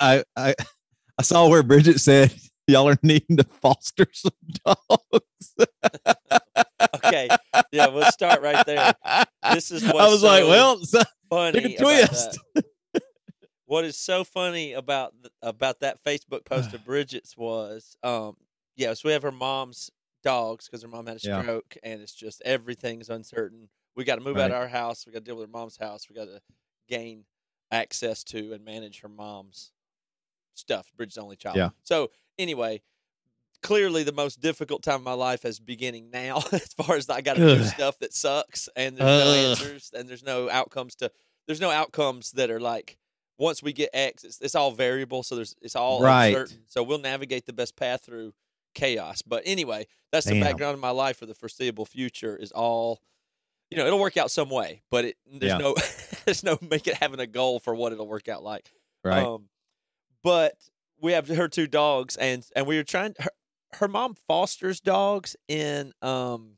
I, 0.00 0.24
I 0.36 0.54
I 1.18 1.22
saw 1.22 1.48
where 1.48 1.62
Bridget 1.62 1.98
said 2.00 2.34
y'all 2.66 2.88
are 2.88 2.98
needing 3.02 3.36
to 3.36 3.44
foster 3.44 4.06
some 4.12 4.32
dogs. 4.64 5.54
okay, 6.96 7.28
yeah, 7.72 7.88
we'll 7.88 8.10
start 8.12 8.42
right 8.42 8.64
there. 8.66 8.94
This 9.52 9.70
is 9.70 9.84
I 9.84 9.92
what's 9.92 10.10
was 10.12 10.22
like, 10.22 10.44
well, 10.44 10.80
funny. 11.28 11.74
a 11.74 11.78
twist. 11.78 12.38
What 13.66 13.84
is 13.84 13.96
so 13.96 14.24
funny 14.24 14.72
about 14.72 15.14
about 15.42 15.80
that 15.80 16.02
Facebook 16.04 16.44
post 16.44 16.74
of 16.74 16.84
Bridget's 16.84 17.36
was, 17.36 17.96
um, 18.02 18.36
yeah, 18.76 18.94
so 18.94 19.08
we 19.08 19.12
have 19.12 19.22
her 19.22 19.30
mom's 19.32 19.90
dogs 20.24 20.66
because 20.66 20.82
her 20.82 20.88
mom 20.88 21.06
had 21.06 21.16
a 21.16 21.20
Yeah. 21.22 21.42
stroke, 21.42 21.76
and 21.82 22.00
it's 22.00 22.14
just 22.14 22.42
everything's 22.44 23.10
uncertain. 23.10 23.68
We 23.96 24.04
got 24.04 24.16
to 24.16 24.20
move 24.22 24.38
out 24.38 24.50
of 24.50 24.56
our 24.56 24.68
house. 24.68 25.04
We 25.06 25.12
got 25.12 25.20
to 25.20 25.24
deal 25.24 25.36
with 25.36 25.46
her 25.48 25.52
mom's 25.52 25.76
house. 25.76 26.08
We 26.08 26.16
got 26.16 26.26
to 26.26 26.40
gain 26.88 27.24
access 27.70 28.24
to 28.24 28.52
and 28.52 28.64
manage 28.64 29.00
her 29.00 29.08
mom's 29.08 29.70
stuff. 30.54 30.90
Bridget's 30.96 31.18
only 31.18 31.36
child. 31.36 31.56
Yeah. 31.56 31.70
So 31.82 32.10
anyway, 32.38 32.82
clearly 33.62 34.02
the 34.02 34.12
most 34.12 34.40
difficult 34.40 34.82
time 34.82 34.96
of 34.96 35.02
my 35.02 35.12
life 35.12 35.44
is 35.44 35.60
beginning 35.60 36.10
now. 36.10 36.38
as 36.52 36.72
far 36.72 36.96
as 36.96 37.08
I 37.10 37.20
got 37.20 37.34
to 37.36 37.56
do 37.56 37.64
stuff 37.64 37.98
that 38.00 38.14
sucks, 38.14 38.68
and 38.76 38.96
there's 38.96 39.24
no 39.24 39.32
answers, 39.32 39.90
and 39.94 40.08
there's 40.08 40.22
no 40.24 40.48
outcomes 40.50 40.94
to. 40.96 41.10
There's 41.46 41.60
no 41.60 41.70
outcomes 41.70 42.32
that 42.32 42.50
are 42.50 42.60
like 42.60 42.96
once 43.38 43.62
we 43.62 43.72
get 43.72 43.90
X, 43.94 44.22
it's, 44.24 44.40
it's 44.40 44.54
all 44.54 44.70
variable. 44.70 45.22
So 45.22 45.34
there's 45.36 45.56
it's 45.62 45.74
all 45.76 46.02
Right. 46.02 46.28
uncertain. 46.28 46.62
So 46.66 46.82
we'll 46.82 46.98
navigate 46.98 47.46
the 47.46 47.52
best 47.52 47.74
path 47.76 48.02
through 48.04 48.34
chaos. 48.74 49.22
But 49.22 49.42
anyway, 49.46 49.86
that's 50.12 50.26
the 50.26 50.40
background 50.40 50.74
of 50.74 50.80
my 50.80 50.90
life 50.90 51.16
for 51.16 51.26
the 51.26 51.34
foreseeable 51.34 51.86
future. 51.86 52.36
Is 52.36 52.52
all. 52.52 53.00
You 53.70 53.78
know, 53.78 53.86
it'll 53.86 54.00
work 54.00 54.16
out 54.16 54.32
some 54.32 54.50
way, 54.50 54.82
but 54.90 55.04
it 55.04 55.16
there's 55.32 55.52
Yeah. 55.52 55.58
no 55.58 55.74
there's 56.24 56.42
no 56.42 56.58
make 56.60 56.86
it 56.88 56.94
having 56.96 57.20
a 57.20 57.26
goal 57.26 57.60
for 57.60 57.72
what 57.74 57.92
it'll 57.92 58.08
work 58.08 58.28
out 58.28 58.42
like. 58.42 58.68
right. 59.04 59.24
Um, 59.24 59.48
but 60.22 60.54
we 61.00 61.12
have 61.12 61.28
her 61.28 61.48
two 61.48 61.66
dogs, 61.66 62.16
and 62.16 62.44
and 62.54 62.66
we 62.66 62.76
were 62.76 62.84
trying. 62.84 63.14
Her, 63.18 63.30
her 63.74 63.88
mom 63.88 64.14
fosters 64.26 64.80
dogs 64.80 65.36
in 65.48 65.92
um 66.02 66.56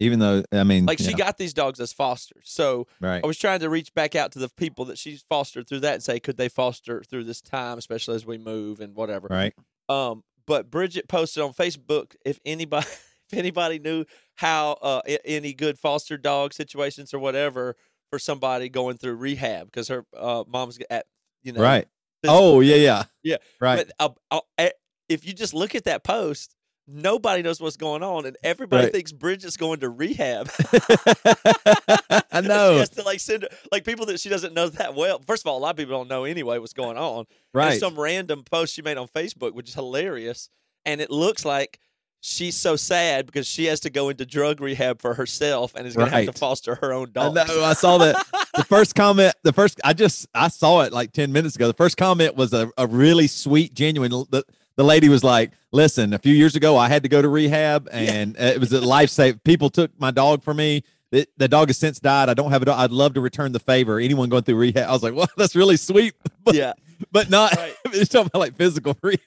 Even 0.00 0.18
though 0.18 0.42
I 0.52 0.64
mean, 0.64 0.86
like 0.86 0.98
she 0.98 1.10
yeah, 1.10 1.16
got 1.16 1.38
these 1.38 1.54
dogs 1.54 1.80
as 1.80 1.92
fosters. 1.92 2.44
So 2.46 2.86
right. 3.00 3.22
I 3.22 3.26
was 3.26 3.38
trying 3.38 3.60
to 3.60 3.70
reach 3.70 3.94
back 3.94 4.14
out 4.14 4.32
to 4.32 4.38
the 4.38 4.48
people 4.48 4.86
that 4.86 4.98
she's 4.98 5.24
fostered 5.28 5.68
through 5.68 5.80
that 5.80 5.94
and 5.94 6.02
say, 6.02 6.20
could 6.20 6.36
they 6.36 6.48
foster 6.48 7.02
through 7.02 7.24
this 7.24 7.40
time, 7.40 7.78
especially 7.78 8.16
as 8.16 8.26
we 8.26 8.38
move 8.38 8.80
and 8.80 8.94
whatever. 8.94 9.28
Right. 9.30 9.54
Um, 9.88 10.24
but 10.46 10.70
Bridget 10.70 11.08
posted 11.08 11.42
on 11.42 11.52
Facebook 11.52 12.16
if 12.24 12.40
anybody 12.44 12.86
if 13.30 13.38
anybody 13.38 13.78
knew 13.78 14.04
how 14.34 14.72
uh, 14.82 15.02
any 15.24 15.52
good 15.52 15.78
foster 15.78 16.16
dog 16.16 16.54
situations 16.54 17.14
or 17.14 17.18
whatever 17.18 17.76
for 18.10 18.18
somebody 18.18 18.68
going 18.68 18.96
through 18.96 19.14
rehab 19.14 19.66
because 19.66 19.88
her 19.88 20.04
uh, 20.16 20.44
mom's 20.48 20.78
at 20.90 21.06
you 21.42 21.52
know 21.52 21.60
Right. 21.60 21.86
Oh 22.26 22.60
yeah, 22.60 22.76
yeah. 22.76 23.04
Yeah, 23.22 23.36
Right. 23.60 23.86
but 23.98 24.12
uh, 24.30 24.36
uh, 24.36 24.40
eh, 24.58 24.70
if 25.08 25.26
you 25.26 25.32
just 25.32 25.54
look 25.54 25.74
at 25.74 25.84
that 25.84 26.02
post, 26.04 26.54
nobody 26.86 27.42
knows 27.42 27.60
what's 27.60 27.76
going 27.76 28.02
on, 28.02 28.26
and 28.26 28.36
everybody 28.42 28.84
Right. 28.84 28.92
thinks 28.92 29.12
Bridget's 29.12 29.56
going 29.56 29.80
to 29.80 29.88
rehab. 29.90 30.50
I 30.64 32.22
she 32.42 32.48
know. 32.48 32.78
has 32.78 32.90
to 32.90 33.02
like 33.02 33.20
send 33.20 33.46
like 33.70 33.84
people 33.84 34.06
that 34.06 34.20
she 34.20 34.28
doesn't 34.28 34.54
know 34.54 34.68
that 34.70 34.94
well. 34.94 35.20
First 35.26 35.42
of 35.44 35.50
all, 35.50 35.58
a 35.58 35.60
lot 35.60 35.70
of 35.70 35.76
people 35.76 35.96
don't 35.98 36.08
know 36.08 36.24
anyway 36.24 36.58
what's 36.58 36.72
going 36.72 36.96
on. 36.96 37.26
Right. 37.54 37.78
some 37.80 37.98
random 37.98 38.42
post 38.44 38.74
she 38.74 38.82
made 38.82 38.96
on 38.98 39.08
Facebook, 39.08 39.54
which 39.54 39.68
is 39.68 39.74
hilarious, 39.74 40.48
and 40.84 41.00
it 41.00 41.10
looks 41.10 41.44
like 41.44 41.78
she's 42.20 42.56
so 42.56 42.76
sad 42.76 43.26
because 43.26 43.46
she 43.46 43.66
has 43.66 43.80
to 43.80 43.90
go 43.90 44.08
into 44.08 44.26
drug 44.26 44.60
rehab 44.60 45.00
for 45.00 45.14
herself 45.14 45.74
and 45.74 45.86
is 45.86 45.94
going 45.96 46.10
to 46.10 46.16
have 46.16 46.26
to 46.26 46.32
foster 46.32 46.74
her 46.76 46.92
own 46.92 47.08
I 47.16 47.30
dog. 47.30 47.34
know. 47.34 47.64
I 47.64 47.72
saw 47.74 47.98
that. 47.98 48.16
the 48.56 48.64
first 48.68 48.94
comment, 48.94 49.34
the 49.44 49.52
first, 49.52 49.80
I 49.84 49.92
just, 49.92 50.26
I 50.34 50.48
saw 50.48 50.82
it 50.82 50.92
like 50.92 51.12
10 51.12 51.32
minutes 51.32 51.56
ago. 51.56 51.66
The 51.68 51.74
first 51.74 51.96
comment 51.96 52.34
was 52.36 52.52
a, 52.52 52.70
a 52.76 52.86
really 52.86 53.26
sweet, 53.28 53.74
genuine. 53.74 54.10
The, 54.10 54.44
the 54.76 54.84
lady 54.84 55.08
was 55.08 55.22
like, 55.24 55.52
listen, 55.72 56.12
a 56.12 56.18
few 56.18 56.34
years 56.34 56.54
ago, 56.56 56.76
I 56.76 56.88
had 56.88 57.02
to 57.04 57.08
go 57.08 57.20
to 57.22 57.28
rehab 57.28 57.88
and 57.90 58.36
uh, 58.36 58.42
it 58.44 58.60
was 58.60 58.72
a 58.72 58.80
life 58.80 59.10
save. 59.10 59.42
People 59.44 59.70
took 59.70 59.90
my 59.98 60.10
dog 60.10 60.42
for 60.42 60.54
me. 60.54 60.82
The, 61.10 61.26
the 61.38 61.48
dog 61.48 61.68
has 61.68 61.78
since 61.78 61.98
died. 62.00 62.28
I 62.28 62.34
don't 62.34 62.50
have 62.50 62.60
a 62.62 62.66
dog. 62.66 62.78
I'd 62.78 62.90
love 62.92 63.14
to 63.14 63.20
return 63.20 63.52
the 63.52 63.58
favor. 63.60 63.98
Anyone 63.98 64.28
going 64.28 64.42
through 64.42 64.56
rehab? 64.56 64.88
I 64.88 64.92
was 64.92 65.02
like, 65.02 65.14
well, 65.14 65.28
that's 65.36 65.56
really 65.56 65.76
sweet, 65.78 66.14
but, 66.44 66.54
yeah, 66.54 66.74
but 67.10 67.30
not, 67.30 67.56
Right. 67.56 67.74
it's 67.86 68.10
talking 68.10 68.26
about 68.26 68.40
like 68.40 68.56
physical 68.56 68.94
rehab, 69.02 69.20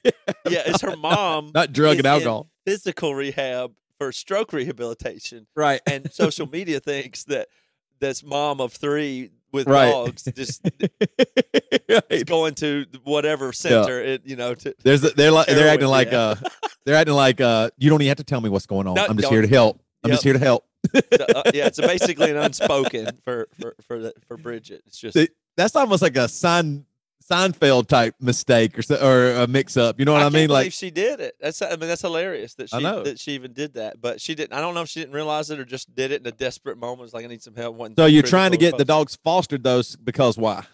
yeah. 0.48 0.62
It's 0.66 0.80
her 0.82 0.94
mom, 0.96 1.50
not 1.54 1.72
drug 1.72 1.94
is 1.94 1.98
and 1.98 2.06
in 2.06 2.12
alcohol. 2.12 2.48
Physical 2.64 3.14
rehab 3.14 3.72
for 3.98 4.12
stroke 4.12 4.52
rehabilitation. 4.52 5.46
Right. 5.54 5.80
and 5.86 6.10
social 6.12 6.46
media 6.48 6.80
thinks 6.80 7.24
that 7.24 7.48
this 8.00 8.24
mom 8.24 8.60
of 8.60 8.72
three 8.72 9.30
with 9.52 9.66
Right. 9.68 9.90
dogs 9.92 10.24
just 10.34 10.62
is 10.80 12.00
Right. 12.10 12.26
going 12.26 12.54
to 12.56 12.86
whatever 13.04 13.52
center 13.52 14.00
it 14.00 14.22
you 14.24 14.36
know 14.36 14.54
to 14.54 14.74
There's, 14.82 15.02
they're 15.02 15.30
like, 15.30 15.46
they're 15.46 15.68
acting 15.68 15.88
like, 15.88 16.12
uh, 16.12 16.34
they're 16.84 16.96
acting 16.96 17.14
like, 17.14 17.40
uh, 17.40 17.70
you 17.76 17.90
don't 17.90 18.00
even 18.00 18.08
have 18.08 18.16
to 18.18 18.24
tell 18.24 18.40
me 18.40 18.48
what's 18.48 18.66
going 18.66 18.86
on. 18.86 18.94
No, 18.94 19.06
I'm 19.08 19.16
just 19.16 19.28
here 19.30 19.42
to 19.42 19.48
help. 19.48 19.80
I'm 20.04 20.08
Yep. 20.08 20.14
just 20.16 20.24
here 20.24 20.32
to 20.32 20.38
help. 20.38 20.64
So, 20.94 21.24
uh, 21.34 21.42
yeah 21.54 21.66
it's 21.66 21.80
basically 21.80 22.30
an 22.30 22.36
unspoken 22.48 23.18
for 23.24 23.48
for 23.60 23.76
for 23.86 23.98
the, 24.00 24.12
for 24.26 24.36
Bridget 24.36 24.82
it's 24.86 24.98
just 24.98 25.16
See, 25.16 25.28
that's 25.56 25.76
almost 25.76 26.02
like 26.02 26.16
a 26.16 26.26
Sein, 26.28 26.84
Seinfeld 27.32 27.88
type 27.88 28.14
mistake 28.20 28.78
or 28.78 28.82
or 29.02 29.32
a 29.42 29.46
mix 29.46 29.76
up. 29.76 29.98
You 29.98 30.04
know 30.04 30.12
what 30.12 30.20
I, 30.20 30.24
can't 30.24 30.34
mean? 30.34 30.50
Like, 30.50 30.72
she 30.72 30.90
did 30.90 31.20
it 31.20 31.34
that's 31.40 31.62
I 31.62 31.70
mean 31.70 31.88
that's 31.88 32.02
hilarious 32.02 32.54
that 32.54 32.70
she 32.70 32.82
that 32.82 33.18
she 33.18 33.32
even 33.32 33.52
did 33.52 33.74
that 33.74 34.00
but 34.00 34.20
she 34.20 34.34
didn't 34.34 34.52
I 34.52 34.60
don't 34.60 34.74
know 34.74 34.82
if 34.82 34.88
she 34.88 35.00
didn't 35.00 35.14
realize 35.14 35.50
it 35.50 35.58
or 35.58 35.64
just 35.64 35.94
did 35.94 36.10
it 36.12 36.20
in 36.20 36.26
a 36.26 36.32
desperate 36.32 36.78
moment 36.78 37.06
It's 37.06 37.14
like 37.14 37.24
I 37.24 37.28
need 37.28 37.42
some 37.42 37.54
help 37.56 37.76
wasn't 37.76 37.98
so 37.98 38.06
you're 38.06 38.22
trying 38.22 38.50
to 38.52 38.56
get 38.56 38.76
the 38.76 38.84
dogs 38.84 39.16
fostered 39.24 39.62
those 39.64 39.96
because 39.96 40.36
why? 40.36 40.64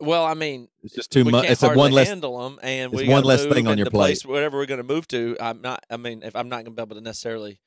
well 0.00 0.24
I 0.24 0.34
mean 0.34 0.68
It's 0.82 0.94
just 0.94 1.10
too 1.10 1.24
much. 1.24 1.48
It's 1.48 1.62
a 1.62 1.70
one 1.70 1.92
less. 1.92 2.08
handle 2.08 2.42
them, 2.42 2.58
and 2.62 2.92
it's 2.92 3.02
we 3.02 3.08
one 3.08 3.24
less 3.24 3.44
thing 3.46 3.66
on 3.66 3.76
your 3.78 3.86
plate. 3.86 4.00
place 4.00 4.24
wherever 4.26 4.56
we're 4.56 4.66
going 4.66 4.78
to 4.78 4.84
move 4.94 5.06
to. 5.08 5.36
I'm 5.40 5.60
not. 5.60 5.84
I 5.90 5.96
mean, 5.96 6.22
if 6.22 6.34
I'm 6.34 6.48
not 6.48 6.64
going 6.64 6.66
to 6.66 6.70
be 6.72 6.82
able 6.82 6.96
to 6.96 7.02
necessarily 7.02 7.60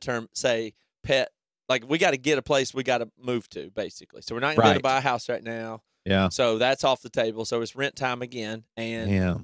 term 0.00 0.28
say 0.34 0.74
pet. 1.02 1.30
Like 1.68 1.84
we 1.88 1.98
got 1.98 2.12
to 2.12 2.16
get 2.18 2.38
a 2.38 2.42
place 2.42 2.72
we 2.72 2.82
got 2.82 2.98
to 2.98 3.10
move 3.18 3.48
to, 3.50 3.70
basically. 3.70 4.22
So 4.22 4.34
we're 4.34 4.40
not 4.40 4.56
going 4.56 4.68
to 4.68 4.74
Right. 4.74 4.82
buy 4.82 4.98
a 4.98 5.00
house 5.02 5.28
right 5.28 5.42
now. 5.42 5.82
Yeah. 6.08 6.28
So 6.30 6.58
that's 6.58 6.84
off 6.84 7.02
the 7.02 7.10
table. 7.10 7.44
So 7.44 7.60
it's 7.62 7.76
rent 7.76 7.96
time 7.96 8.22
again, 8.22 8.64
and 8.76 9.10
Yeah. 9.10 9.34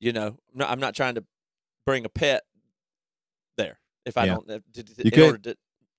you 0.00 0.12
know, 0.12 0.26
I'm 0.28 0.58
not, 0.58 0.70
I'm 0.70 0.80
not 0.80 0.94
trying 0.94 1.14
to 1.16 1.24
bring 1.86 2.04
a 2.04 2.08
pet 2.08 2.42
there 3.56 3.78
if 4.04 4.16
I 4.16 4.24
Yeah. 4.26 4.34
don't. 4.34 4.50
uh, 4.50 4.58
to- 4.72 4.82
to- 4.82 4.92
You 4.98 5.04
in 5.04 5.10
could- 5.10 5.22
order 5.24 5.38
to 5.38 5.56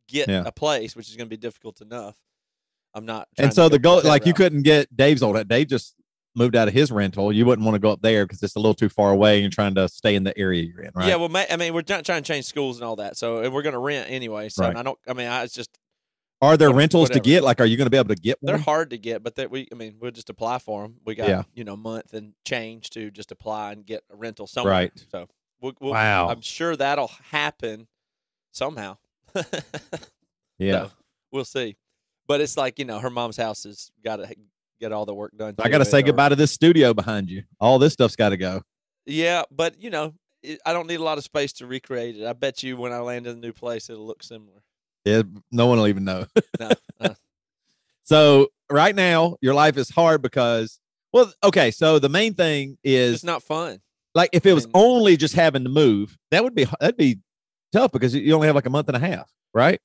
get 0.07 0.27
Yeah. 0.29 0.43
a 0.45 0.51
place, 0.51 0.95
which 0.95 1.09
is 1.09 1.15
going 1.15 1.27
to 1.27 1.29
be 1.29 1.37
difficult 1.37 1.81
enough. 1.81 2.15
I'm 2.93 3.05
not. 3.05 3.27
trying 3.35 3.47
And 3.47 3.53
so 3.53 3.67
the 3.69 3.79
goal, 3.79 4.01
like 4.03 4.25
you 4.25 4.33
couldn't 4.33 4.63
get 4.63 4.95
Dave's 4.95 5.21
old. 5.21 5.47
Dave 5.47 5.67
just 5.67 5.95
moved 6.33 6.55
out 6.55 6.67
of 6.67 6.73
his 6.73 6.91
rental. 6.91 7.31
You 7.31 7.45
wouldn't 7.45 7.65
want 7.65 7.75
to 7.75 7.79
go 7.79 7.91
up 7.91 8.01
there 8.01 8.25
because 8.25 8.41
it's 8.43 8.55
a 8.55 8.59
little 8.59 8.73
too 8.73 8.89
far 8.89 9.11
away. 9.11 9.35
and 9.35 9.41
You're 9.43 9.49
trying 9.51 9.75
to 9.75 9.87
stay 9.89 10.15
in 10.15 10.23
the 10.23 10.37
area 10.37 10.63
you're 10.63 10.81
in, 10.81 10.91
right? 10.95 11.07
Yeah, 11.07 11.15
well, 11.15 11.29
I 11.49 11.55
mean, 11.57 11.73
we're 11.73 11.83
not 11.87 12.05
trying 12.05 12.23
to 12.23 12.27
change 12.27 12.45
schools 12.45 12.77
and 12.77 12.85
all 12.85 12.95
that, 12.97 13.17
so 13.17 13.49
we're 13.49 13.61
going 13.63 13.73
to 13.73 13.79
rent 13.79 14.09
anyway. 14.11 14.49
So 14.49 14.63
Right. 14.63 14.75
I 14.75 14.83
don't. 14.83 14.97
I 15.07 15.13
mean, 15.13 15.27
I, 15.27 15.43
it's 15.43 15.53
just 15.53 15.69
Are 16.41 16.57
there 16.57 16.69
what- 16.69 16.77
rentals 16.77 17.09
to 17.11 17.19
get? 17.19 17.43
Like, 17.43 17.59
are 17.61 17.65
you 17.65 17.77
going 17.77 17.85
to 17.85 17.89
be 17.91 17.97
able 17.97 18.13
to 18.13 18.21
get 18.21 18.37
they're 18.41 18.57
hard 18.57 18.89
to 18.91 18.97
get, 18.97 19.23
but 19.23 19.35
that 19.35 19.49
we. 19.49 19.67
I 19.71 19.75
mean, 19.75 19.95
we'll 19.99 20.11
just 20.11 20.29
apply 20.29 20.59
for 20.59 20.83
them. 20.83 20.95
We 21.05 21.15
got 21.15 21.27
Yeah. 21.29 21.43
you 21.53 21.63
know 21.63 21.75
month 21.77 22.13
and 22.13 22.33
change 22.45 22.89
to 22.91 23.09
just 23.11 23.31
apply 23.31 23.71
and 23.71 23.85
get 23.85 24.03
a 24.11 24.15
rental 24.15 24.45
somewhere. 24.47 24.71
Right. 24.73 25.05
So 25.11 25.27
we'll, 25.61 25.73
we'll, 25.79 25.93
Wow. 25.93 26.29
I'm 26.29 26.41
sure 26.41 26.75
that'll 26.75 27.11
happen 27.31 27.87
somehow. 28.51 28.97
yeah. 30.57 30.71
So, 30.85 30.91
we'll 31.31 31.45
see. 31.45 31.77
But 32.27 32.41
it's 32.41 32.57
like 32.57 32.79
you 32.79 32.85
know, 32.85 32.99
her 32.99 33.09
mom's 33.09 33.37
house 33.37 33.63
has 33.63 33.91
got 34.03 34.17
to 34.17 34.33
get 34.79 34.91
all 34.91 35.05
the 35.05 35.13
work 35.13 35.31
done. 35.37 35.55
I 35.59 35.69
got 35.69 35.77
to 35.79 35.83
to 35.85 35.89
say 35.89 35.99
it, 35.99 36.03
or- 36.03 36.07
goodbye 36.07 36.29
to 36.29 36.35
this 36.35 36.51
studio 36.51 36.93
behind 36.93 37.29
you. 37.29 37.43
All 37.59 37.79
this 37.79 37.93
stuff's 37.93 38.15
got 38.15 38.29
to 38.29 38.37
go. 38.37 38.61
Yeah, 39.05 39.43
but 39.51 39.79
you 39.81 39.89
know, 39.89 40.13
it, 40.43 40.59
I 40.65 40.73
don't 40.73 40.87
need 40.87 40.99
a 40.99 41.03
lot 41.03 41.17
of 41.17 41.23
space 41.23 41.53
to 41.53 41.67
recreate 41.67 42.17
it. 42.17 42.25
I 42.25 42.33
bet 42.33 42.63
you 42.63 42.75
when 42.77 42.91
I 42.91 42.99
land 42.99 43.27
in 43.27 43.37
a 43.37 43.39
new 43.39 43.53
place, 43.53 43.89
it'll 43.89 44.05
look 44.05 44.23
similar. 44.23 44.63
Yeah, 45.05 45.21
no 45.51 45.67
one 45.67 45.77
will 45.77 45.87
even 45.87 46.03
know. 46.03 46.25
No, 46.59 46.71
So 48.03 48.47
right 48.71 48.95
now, 48.95 49.37
your 49.41 49.53
life 49.53 49.77
is 49.77 49.89
hard 49.89 50.21
because, 50.21 50.79
well, 51.13 51.31
okay. 51.43 51.71
So 51.71 51.99
the 51.99 52.09
main 52.09 52.33
thing 52.33 52.77
is 52.83 53.15
it's 53.15 53.23
not 53.23 53.43
fun. 53.43 53.79
like 54.13 54.29
if 54.33 54.45
it 54.45 54.53
was 54.53 54.65
mean- 54.67 54.71
only 54.75 55.17
just 55.17 55.33
having 55.35 55.63
to 55.63 55.69
move, 55.69 56.17
that 56.31 56.43
would 56.43 56.55
be 56.55 56.65
that'd 56.79 56.97
be 56.97 57.19
tough 57.71 57.91
because 57.91 58.13
you 58.15 58.33
only 58.33 58.47
have 58.47 58.55
like 58.55 58.65
a 58.65 58.69
month 58.69 58.87
and 58.87 58.97
a 58.97 58.99
half, 58.99 59.31
right? 59.53 59.79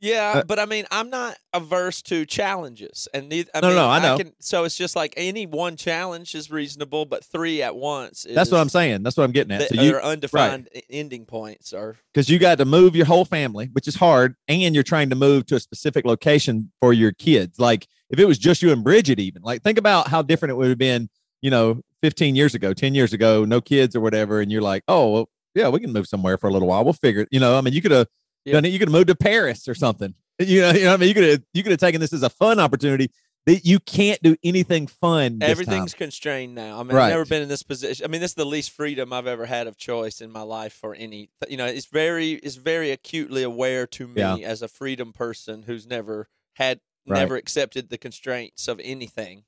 Yeah, 0.00 0.38
Uh, 0.38 0.44
but 0.44 0.58
I 0.58 0.64
mean, 0.64 0.86
I'm 0.90 1.10
not 1.10 1.36
averse 1.52 2.00
to 2.02 2.24
challenges, 2.24 3.06
and 3.12 3.28
neither, 3.28 3.50
I 3.54 3.60
No, 3.60 3.68
mean, 3.68 3.76
no, 3.76 3.88
I 3.88 4.02
know. 4.02 4.16
Can, 4.16 4.32
so 4.40 4.64
it's 4.64 4.76
just 4.76 4.96
like 4.96 5.12
any 5.16 5.46
one 5.46 5.76
challenge 5.76 6.34
is 6.34 6.50
reasonable, 6.50 7.04
but 7.04 7.22
three 7.22 7.62
at 7.62 7.76
once. 7.76 8.26
That's 8.28 8.50
what 8.50 8.60
I'm 8.60 8.70
saying. 8.70 9.02
That's 9.02 9.16
what 9.16 9.24
I'm 9.24 9.32
getting 9.32 9.52
at. 9.52 9.68
So 9.68 9.82
you 9.82 9.94
are 9.94 10.02
undefined 10.02 10.68
e- 10.74 10.80
ending 10.88 11.26
points, 11.26 11.74
or 11.74 11.98
because 12.14 12.30
you 12.30 12.38
got 12.38 12.58
to 12.58 12.64
move 12.64 12.96
your 12.96 13.06
whole 13.06 13.26
family, 13.26 13.68
which 13.72 13.86
is 13.86 13.94
hard, 13.94 14.36
and 14.48 14.74
you're 14.74 14.82
trying 14.84 15.10
to 15.10 15.16
move 15.16 15.44
to 15.46 15.56
a 15.56 15.60
specific 15.60 16.06
location 16.06 16.72
for 16.80 16.92
your 16.94 17.12
kids. 17.12 17.58
Like 17.58 17.86
if 18.08 18.18
it 18.18 18.24
was 18.24 18.38
just 18.38 18.62
you 18.62 18.72
and 18.72 18.82
Bridget, 18.82 19.20
even 19.20 19.42
like 19.42 19.62
think 19.62 19.76
about 19.78 20.08
how 20.08 20.22
different 20.22 20.50
it 20.52 20.56
would 20.56 20.68
have 20.68 20.78
been, 20.78 21.10
you 21.42 21.50
know, 21.50 21.80
15 22.02 22.34
years 22.36 22.54
ago, 22.54 22.72
10 22.72 22.94
years 22.94 23.12
ago, 23.12 23.44
no 23.44 23.60
kids 23.60 23.94
or 23.94 24.00
whatever, 24.00 24.40
and 24.40 24.50
you're 24.50 24.62
like, 24.62 24.82
oh, 24.88 25.10
well, 25.10 25.28
yeah, 25.54 25.68
we 25.68 25.80
can 25.80 25.92
move 25.92 26.06
somewhere 26.06 26.38
for 26.38 26.48
a 26.48 26.52
little 26.52 26.68
while. 26.68 26.84
We'll 26.84 26.92
figure 26.94 27.22
it. 27.22 27.28
You 27.30 27.40
know, 27.40 27.58
I 27.58 27.60
mean, 27.60 27.74
you 27.74 27.82
could 27.82 27.90
have 27.90 28.06
Yeah. 28.44 28.54
done 28.54 28.64
it. 28.64 28.68
You 28.72 28.78
could 28.78 28.88
have 28.88 28.92
moved 28.92 29.08
to 29.08 29.14
Paris 29.14 29.68
or 29.68 29.74
something. 29.74 30.14
You 30.38 30.62
know, 30.62 30.70
you 30.72 30.80
know, 30.84 30.86
what 30.88 30.94
I 30.94 30.96
mean, 30.98 31.08
you 31.08 31.14
could 31.14 31.24
have 31.28 31.42
you 31.52 31.62
could 31.62 31.72
have 31.72 31.80
taken 31.80 32.00
this 32.00 32.12
as 32.14 32.22
a 32.22 32.30
fun 32.30 32.58
opportunity. 32.58 33.10
that 33.46 33.64
you 33.64 33.78
can't 33.80 34.22
do 34.22 34.36
anything 34.44 34.86
fun. 34.86 35.38
this 35.38 35.48
Everything's 35.48 35.94
constrained 35.94 36.54
now. 36.54 36.78
I 36.78 36.82
mean, 36.82 36.94
Right. 36.94 37.04
I've 37.06 37.10
never 37.12 37.24
been 37.24 37.40
in 37.42 37.48
this 37.48 37.62
position. 37.62 38.04
I 38.04 38.08
mean, 38.08 38.20
this 38.20 38.32
is 38.32 38.34
the 38.34 38.44
least 38.44 38.70
freedom 38.70 39.12
I've 39.14 39.26
ever 39.26 39.46
had 39.46 39.66
of 39.66 39.78
choice 39.78 40.20
in 40.20 40.30
my 40.30 40.42
life 40.42 40.74
for 40.74 40.94
any. 40.94 41.30
You 41.48 41.56
know, 41.56 41.64
it's 41.64 41.86
very, 41.86 42.32
it's 42.32 42.56
very 42.56 42.90
acutely 42.90 43.42
aware 43.42 43.86
to 43.88 44.06
me 44.06 44.20
Yeah. 44.20 44.36
as 44.36 44.60
a 44.60 44.68
freedom 44.68 45.12
person 45.14 45.62
who's 45.62 45.86
never 45.86 46.28
had, 46.56 46.80
Right. 47.06 47.20
never 47.20 47.36
accepted 47.36 47.88
the 47.88 47.96
constraints 47.96 48.68
of 48.68 48.78
anything 48.84 49.44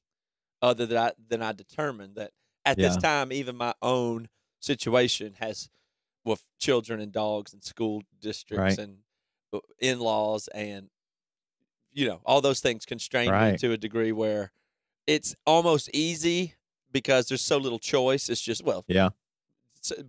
other 0.62 0.86
than 0.86 0.96
I 0.98 1.12
than 1.28 1.42
I 1.42 1.52
determined 1.52 2.16
that 2.16 2.30
at 2.64 2.78
this 2.78 2.96
time, 2.96 3.30
even 3.30 3.56
my 3.56 3.74
own 3.82 4.28
situation 4.60 5.34
has 5.38 5.68
with 6.24 6.44
children 6.58 7.00
and 7.00 7.12
dogs 7.12 7.52
and 7.52 7.62
school 7.64 8.02
districts 8.20 8.58
Right. 8.60 8.78
and 8.78 8.98
in 9.80 9.98
laws 9.98 10.48
and 10.48 10.88
you 11.92 12.06
know 12.06 12.20
all 12.24 12.40
those 12.40 12.60
things 12.60 12.86
constrain 12.86 13.30
me 13.52 13.58
to 13.58 13.72
a 13.72 13.76
degree 13.76 14.12
where 14.12 14.52
it's 15.06 15.34
almost 15.46 15.90
easy 15.92 16.54
because 16.90 17.26
there's 17.28 17.42
so 17.42 17.58
little 17.58 17.78
choice. 17.78 18.28
It's 18.28 18.40
just 18.40 18.64
well, 18.64 18.84
Yeah. 18.88 19.10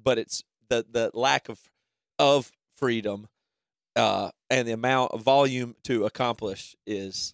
but 0.03 0.17
it's 0.17 0.43
the 0.69 0.85
the 0.89 1.11
lack 1.13 1.49
of 1.49 1.59
of 2.19 2.51
freedom 2.75 3.27
uh, 3.95 4.31
and 4.49 4.67
the 4.67 4.71
amount 4.71 5.11
of 5.11 5.21
volume 5.23 5.75
to 5.83 6.05
accomplish 6.05 6.75
is 6.85 7.33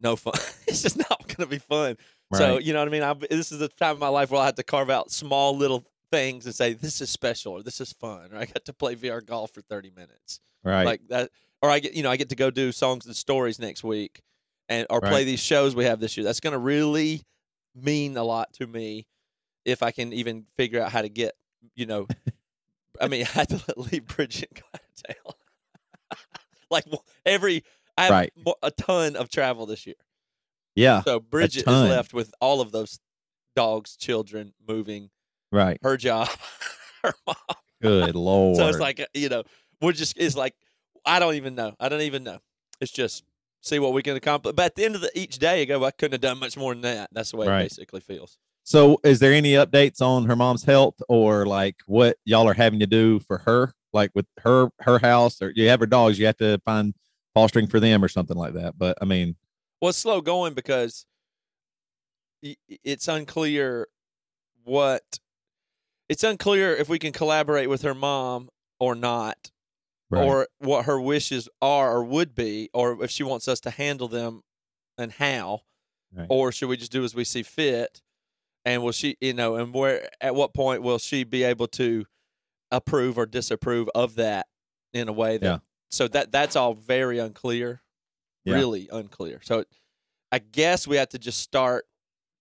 no 0.00 0.16
fun. 0.16 0.34
it's 0.66 0.82
just 0.82 0.96
not 0.96 1.18
going 1.26 1.36
to 1.38 1.46
be 1.46 1.58
fun. 1.58 1.96
So 2.32 2.58
you 2.58 2.72
know 2.72 2.78
what 2.78 2.88
I 2.88 2.90
mean. 2.92 3.02
I, 3.02 3.12
this 3.14 3.50
is 3.52 3.58
the 3.58 3.68
time 3.68 3.92
of 3.92 3.98
my 3.98 4.08
life 4.08 4.30
where 4.30 4.40
I 4.40 4.46
have 4.46 4.54
to 4.54 4.62
carve 4.62 4.88
out 4.88 5.10
small 5.10 5.56
little 5.56 5.84
things 6.10 6.46
and 6.46 6.54
say 6.54 6.72
this 6.72 7.00
is 7.00 7.10
special 7.10 7.52
or 7.52 7.62
this 7.62 7.80
is 7.80 7.92
fun 7.92 8.30
or 8.32 8.38
I 8.38 8.46
got 8.46 8.64
to 8.64 8.72
play 8.72 8.96
VR 8.96 9.24
golf 9.24 9.52
for 9.52 9.60
thirty 9.60 9.90
minutes 9.90 10.40
right. 10.64 10.84
like 10.84 11.00
that 11.08 11.30
or 11.62 11.70
i 11.70 11.78
get 11.78 11.94
you 11.94 12.02
know 12.02 12.10
i 12.10 12.16
get 12.16 12.28
to 12.30 12.36
go 12.36 12.50
do 12.50 12.72
songs 12.72 13.06
and 13.06 13.14
stories 13.16 13.58
next 13.58 13.84
week 13.84 14.22
and 14.68 14.86
or 14.90 15.00
play 15.00 15.24
these 15.24 15.40
shows 15.40 15.74
we 15.74 15.84
have 15.84 16.00
this 16.00 16.16
year 16.16 16.24
that's 16.24 16.40
going 16.40 16.52
to 16.52 16.58
really 16.58 17.22
mean 17.74 18.16
a 18.16 18.24
lot 18.24 18.52
to 18.52 18.66
me 18.66 19.06
if 19.64 19.82
i 19.82 19.90
can 19.90 20.12
even 20.12 20.44
figure 20.56 20.82
out 20.82 20.90
how 20.90 21.02
to 21.02 21.08
get 21.08 21.34
you 21.74 21.86
know 21.86 22.06
i 23.00 23.08
mean 23.08 23.22
i 23.34 23.38
had 23.38 23.48
to 23.48 23.60
leave 23.76 24.06
bridget 24.06 24.50
and 24.54 24.62
go 24.62 24.68
of 24.74 25.16
town 25.16 26.18
like 26.70 26.84
every 27.26 27.62
i 27.96 28.02
have 28.04 28.10
Right. 28.10 28.32
a 28.62 28.70
ton 28.70 29.16
of 29.16 29.28
travel 29.28 29.66
this 29.66 29.86
year 29.86 29.96
yeah. 30.74 31.02
so 31.02 31.20
bridget 31.20 31.62
is 31.66 31.66
left 31.66 32.14
with 32.14 32.32
all 32.40 32.60
of 32.60 32.72
those 32.72 33.00
dogs 33.56 33.96
children 33.96 34.52
moving 34.66 35.10
Right. 35.52 35.78
her 35.82 35.96
job 35.96 36.28
her 37.02 37.14
mom 37.26 37.36
Good 37.80 38.14
lord. 38.14 38.56
so 38.60 38.68
it's 38.68 38.78
like 38.78 39.00
uh, 39.00 39.06
you 39.14 39.28
know, 39.28 39.42
we're 39.80 39.92
just 39.92 40.16
it's 40.18 40.36
like 40.36 40.54
I 41.04 41.18
don't 41.18 41.34
even 41.34 41.54
know. 41.54 41.74
I 41.80 41.88
don't 41.88 42.02
even 42.02 42.24
know. 42.24 42.38
It's 42.80 42.92
just 42.92 43.24
see 43.62 43.78
what 43.78 43.92
we 43.92 44.02
can 44.02 44.16
accomplish. 44.16 44.54
But 44.54 44.66
at 44.66 44.74
the 44.74 44.84
end 44.84 44.94
of 44.94 45.00
the 45.00 45.10
each 45.18 45.38
day, 45.38 45.62
I 45.62 45.64
go, 45.64 45.84
I 45.84 45.90
couldn't 45.90 46.12
have 46.12 46.20
done 46.20 46.38
much 46.38 46.56
more 46.56 46.74
than 46.74 46.82
that. 46.82 47.08
That's 47.12 47.30
the 47.30 47.38
way 47.38 47.48
Right. 47.48 47.60
it 47.62 47.70
basically 47.70 48.00
feels. 48.00 48.38
So, 48.64 49.00
is 49.02 49.18
there 49.18 49.32
any 49.32 49.52
updates 49.52 50.02
on 50.02 50.26
her 50.26 50.36
mom's 50.36 50.64
health, 50.64 51.00
or 51.08 51.46
like 51.46 51.76
what 51.86 52.18
y'all 52.24 52.46
are 52.46 52.54
having 52.54 52.80
to 52.80 52.86
do 52.86 53.18
for 53.20 53.38
her, 53.38 53.72
like 53.92 54.10
with 54.14 54.26
her 54.42 54.68
her 54.80 54.98
house, 54.98 55.40
or 55.40 55.52
you 55.56 55.68
have 55.68 55.80
her 55.80 55.86
dogs, 55.86 56.18
you 56.18 56.26
have 56.26 56.36
to 56.36 56.60
find 56.64 56.94
fostering 57.34 57.66
for 57.66 57.80
them 57.80 58.04
or 58.04 58.08
something 58.08 58.36
like 58.36 58.52
that. 58.54 58.76
But 58.78 58.98
I 59.00 59.06
mean, 59.06 59.36
Well, 59.80 59.88
it's 59.88 59.98
slow 59.98 60.20
going 60.20 60.52
because 60.52 61.06
it's 62.42 63.08
unclear 63.08 63.88
what 64.64 65.02
it's 66.10 66.24
unclear 66.24 66.74
if 66.74 66.88
we 66.88 66.98
can 66.98 67.12
collaborate 67.12 67.68
with 67.70 67.82
her 67.82 67.94
mom 67.94 68.50
or 68.78 68.94
not, 68.94 69.50
right, 70.10 70.22
or 70.24 70.48
what 70.58 70.84
her 70.86 71.00
wishes 71.00 71.48
are 71.62 71.90
or 71.96 72.04
would 72.04 72.34
be, 72.34 72.68
or 72.74 73.02
if 73.02 73.10
she 73.10 73.22
wants 73.22 73.48
us 73.48 73.60
to 73.60 73.70
handle 73.70 74.08
them 74.08 74.42
and 74.98 75.12
how. 75.12 75.62
Right. 76.12 76.26
or 76.28 76.50
should 76.50 76.68
we 76.68 76.76
just 76.76 76.90
do 76.90 77.04
as 77.04 77.14
we 77.14 77.22
see 77.22 77.44
fit? 77.44 78.02
And 78.64 78.82
will 78.82 78.90
she, 78.90 79.16
you 79.20 79.32
know, 79.32 79.54
and 79.54 79.72
where 79.72 80.08
at 80.20 80.34
what 80.34 80.52
point 80.54 80.82
will 80.82 80.98
she 80.98 81.22
be 81.22 81.44
able 81.44 81.68
to 81.68 82.04
approve 82.72 83.16
or 83.16 83.26
disapprove 83.26 83.88
of 83.94 84.16
that 84.16 84.48
in 84.92 85.08
a 85.08 85.12
way 85.12 85.38
that 85.38 85.46
Yeah. 85.46 85.58
so 85.88 86.08
that 86.08 86.32
that's 86.32 86.56
all 86.56 86.74
very 86.74 87.20
unclear, 87.20 87.82
Yeah. 88.44 88.54
really 88.54 88.88
unclear. 88.90 89.40
So 89.44 89.64
I 90.32 90.40
guess 90.40 90.88
we 90.88 90.96
have 90.96 91.10
to 91.10 91.18
just 91.20 91.40
start 91.40 91.86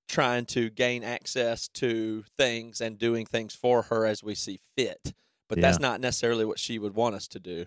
trying 0.09 0.45
to 0.47 0.69
gain 0.69 1.03
access 1.03 1.67
to 1.69 2.23
things 2.37 2.81
and 2.81 2.97
doing 2.97 3.25
things 3.25 3.55
for 3.55 3.83
her 3.83 4.05
as 4.05 4.21
we 4.23 4.35
see 4.35 4.59
fit. 4.75 5.13
But 5.47 5.61
that's 5.61 5.79
not 5.79 6.01
necessarily 6.01 6.43
what 6.45 6.59
she 6.59 6.77
would 6.79 6.93
want 6.95 7.15
us 7.15 7.27
to 7.29 7.39
do. 7.39 7.65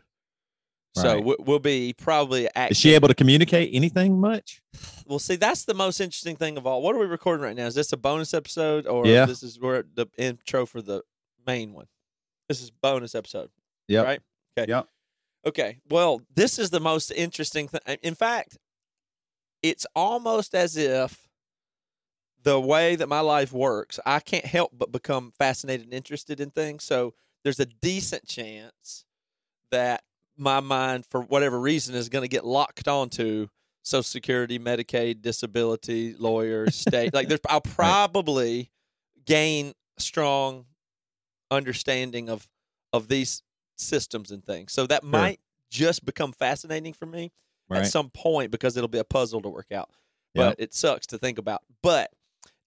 So 0.95 1.15
Right. 1.15 1.25
we- 1.25 1.37
we'll 1.39 1.59
be 1.59 1.95
probably 1.95 2.49
is 2.71 2.77
she 2.77 2.95
able 2.95 3.09
to 3.09 3.15
communicate 3.15 3.71
anything 3.73 4.21
much? 4.21 4.61
well, 5.07 5.19
see, 5.19 5.37
that's 5.37 5.65
the 5.65 5.73
most 5.75 6.01
interesting 6.01 6.37
thing 6.37 6.59
of 6.59 6.67
all. 6.67 6.83
What 6.83 6.95
are 6.95 6.99
we 6.99 7.07
recording 7.07 7.43
right 7.43 7.57
now? 7.57 7.67
Is 7.67 7.75
this 7.75 7.93
a 7.93 7.97
bonus 7.97 8.35
episode 8.35 8.87
or 8.87 9.07
Yeah. 9.07 9.25
this 9.25 9.43
is 9.43 9.59
where 9.59 9.83
the 9.95 10.07
intro 10.19 10.67
for 10.67 10.83
the 10.83 11.03
main 11.47 11.73
one? 11.73 11.89
This 12.49 12.61
is 12.61 12.71
bonus 12.71 13.15
episode. 13.15 13.51
Yeah. 13.89 14.03
Right? 14.03 14.21
Okay. 14.59 14.71
Yep. 14.71 14.89
Okay. 15.47 15.79
Well, 15.89 16.21
this 16.35 16.59
is 16.59 16.71
the 16.71 16.81
most 16.81 17.11
interesting 17.11 17.69
thing. 17.69 17.81
In 18.03 18.15
fact, 18.15 18.59
it's 19.63 19.87
almost 19.97 20.55
as 20.55 20.77
if 20.77 21.27
the 22.43 22.59
way 22.61 22.97
that 22.97 23.09
my 23.09 23.21
life 23.21 23.53
works, 23.53 23.99
I 24.05 24.21
can't 24.21 24.45
help 24.47 24.73
but 24.77 24.91
become 24.93 25.33
fascinated 25.39 25.87
and 25.87 25.95
interested 25.95 26.41
in 26.41 26.51
things. 26.51 26.85
So 26.85 27.15
there's 27.45 27.61
a 27.61 27.67
decent 27.67 28.27
chance 28.27 29.05
that 29.71 30.03
my 30.37 30.61
mind, 30.61 31.07
for 31.07 31.21
whatever 31.23 31.59
reason, 31.61 31.95
is 31.95 32.09
going 32.09 32.23
to 32.23 32.29
get 32.29 32.45
locked 32.45 32.89
onto 32.89 33.49
Social 33.83 34.03
Security, 34.05 34.59
Medicaid, 34.59 35.23
disability, 35.23 36.15
lawyers, 36.19 36.75
state. 36.77 37.13
like, 37.15 37.29
there's, 37.29 37.41
I'll 37.49 37.61
probably 37.77 38.71
gain 39.25 39.73
strong 39.99 40.67
understanding 41.51 42.29
of 42.29 42.49
of 42.93 43.09
these 43.09 43.43
systems 43.77 44.31
and 44.31 44.45
things. 44.45 44.73
So 44.73 44.87
that 44.87 45.03
might 45.03 45.41
just 45.71 46.05
become 46.05 46.33
fascinating 46.33 46.93
for 46.93 47.07
me 47.07 47.33
Right. 47.69 47.81
at 47.83 47.87
some 47.87 48.11
point 48.11 48.51
because 48.51 48.77
it'll 48.77 48.89
be 48.89 48.99
a 48.99 49.05
puzzle 49.05 49.41
to 49.41 49.49
work 49.49 49.73
out. 49.73 49.89
Yep. 50.35 50.47
But 50.51 50.61
it 50.63 50.75
sucks 50.75 51.07
to 51.09 51.19
think 51.19 51.39
about. 51.39 51.63
But 51.83 52.11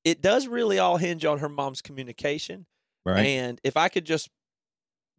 it 0.05 0.21
does 0.21 0.47
really 0.47 0.79
all 0.79 0.95
hinge 0.97 1.25
on 1.25 1.39
her 1.39 1.49
mom's 1.49 1.81
communication. 1.81 2.65
right. 3.05 3.25
And 3.25 3.59
if 3.63 3.75
I 3.75 3.89
could 3.89 4.05
just 4.05 4.29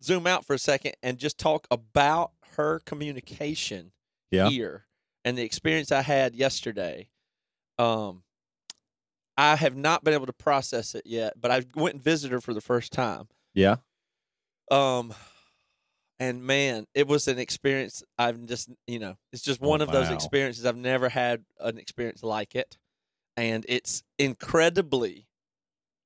zoom 0.02 0.26
out 0.26 0.44
for 0.46 0.54
a 0.54 0.58
second 0.58 0.92
and 1.02 1.18
just 1.18 1.36
talk 1.38 1.66
about 1.70 2.30
her 2.56 2.78
communication 2.80 3.92
Yeah. 4.30 4.48
here 4.48 4.86
and 5.24 5.36
the 5.36 5.42
experience 5.42 5.92
I 5.92 6.02
had 6.02 6.34
yesterday, 6.34 7.10
um, 7.78 8.22
I 9.36 9.56
have 9.56 9.76
not 9.76 10.02
been 10.04 10.14
able 10.14 10.26
to 10.26 10.32
process 10.32 10.94
it 10.94 11.04
yet. 11.04 11.34
But 11.38 11.50
I 11.50 11.62
went 11.74 11.96
and 11.96 12.02
visited 12.02 12.32
her 12.32 12.40
for 12.40 12.54
the 12.54 12.60
first 12.62 12.92
time. 12.92 13.28
yeah. 13.54 13.76
Um, 14.70 15.12
and 16.18 16.42
man, 16.42 16.86
it 16.94 17.06
was 17.06 17.28
an 17.28 17.38
experience. 17.38 18.02
I've 18.18 18.44
just, 18.46 18.70
you 18.86 18.98
know, 18.98 19.16
it's 19.32 19.42
just 19.42 19.60
Oh, 19.62 19.68
one 19.68 19.80
of 19.82 19.90
those 19.92 20.08
experiences. 20.10 20.64
I've 20.64 20.76
never 20.76 21.08
had 21.08 21.44
an 21.60 21.78
experience 21.78 22.22
like 22.22 22.54
it, 22.54 22.78
and 23.36 23.64
it's 23.68 24.02
incredibly, 24.18 25.28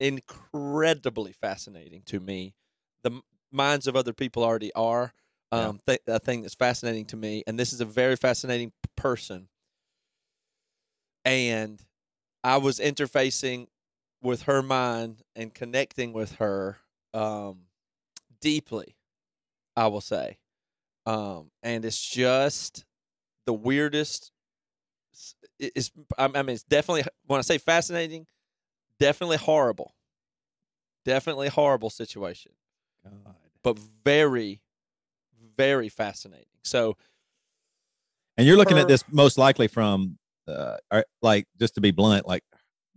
incredibly 0.01 1.33
fascinating 1.33 2.03
to 2.07 2.21
me. 2.21 2.55
The 3.03 3.21
minds 3.53 3.87
of 3.87 3.97
other 3.97 4.13
people 4.13 4.45
already 4.45 4.73
are 4.75 5.13
Yeah. 5.53 5.69
um 5.69 5.81
th- 5.87 6.01
a 6.07 6.19
thing 6.21 6.43
that's 6.43 6.55
fascinating 6.55 7.07
to 7.07 7.17
me, 7.17 7.45
and 7.47 7.59
this 7.59 7.73
is 7.73 7.81
a 7.81 7.87
very 7.87 8.17
fascinating 8.17 8.73
person. 8.97 9.49
And 11.25 11.85
I 12.45 12.59
was 12.59 12.79
interfacing 12.79 13.69
with 14.23 14.43
her 14.43 14.63
mind 14.63 15.23
and 15.37 15.55
connecting 15.55 16.13
with 16.13 16.37
her 16.37 16.79
um, 17.15 17.67
deeply, 18.41 18.97
I 19.77 19.89
will 19.89 20.01
say. 20.01 20.39
Um, 21.07 21.51
and 21.63 21.85
it's 21.85 22.01
just 22.05 22.85
the 23.47 23.55
weirdest. 23.55 24.33
S- 25.61 25.67
it- 25.67 25.73
It's, 25.77 25.91
I 26.19 26.29
mean, 26.29 26.51
it's 26.51 26.63
definitely, 26.63 27.05
when 27.27 27.39
I 27.39 27.43
say 27.43 27.59
fascinating, 27.59 28.27
definitely 28.99 29.37
horrible. 29.37 29.95
Definitely 31.05 31.49
horrible 31.49 31.89
situation, 31.91 32.53
God. 33.05 33.35
but 33.63 33.79
very, 34.05 34.61
very 35.57 35.89
fascinating. 35.89 36.45
So, 36.63 36.97
And 38.37 38.47
you're 38.47 38.57
looking 38.57 38.77
her- 38.77 38.83
at 38.83 38.89
this 38.89 39.05
most 39.11 39.39
likely 39.39 39.67
from, 39.69 40.19
uh, 40.47 40.77
like 41.23 41.47
just 41.59 41.75
to 41.77 41.81
be 41.81 41.91
blunt, 41.91 42.27
like 42.27 42.45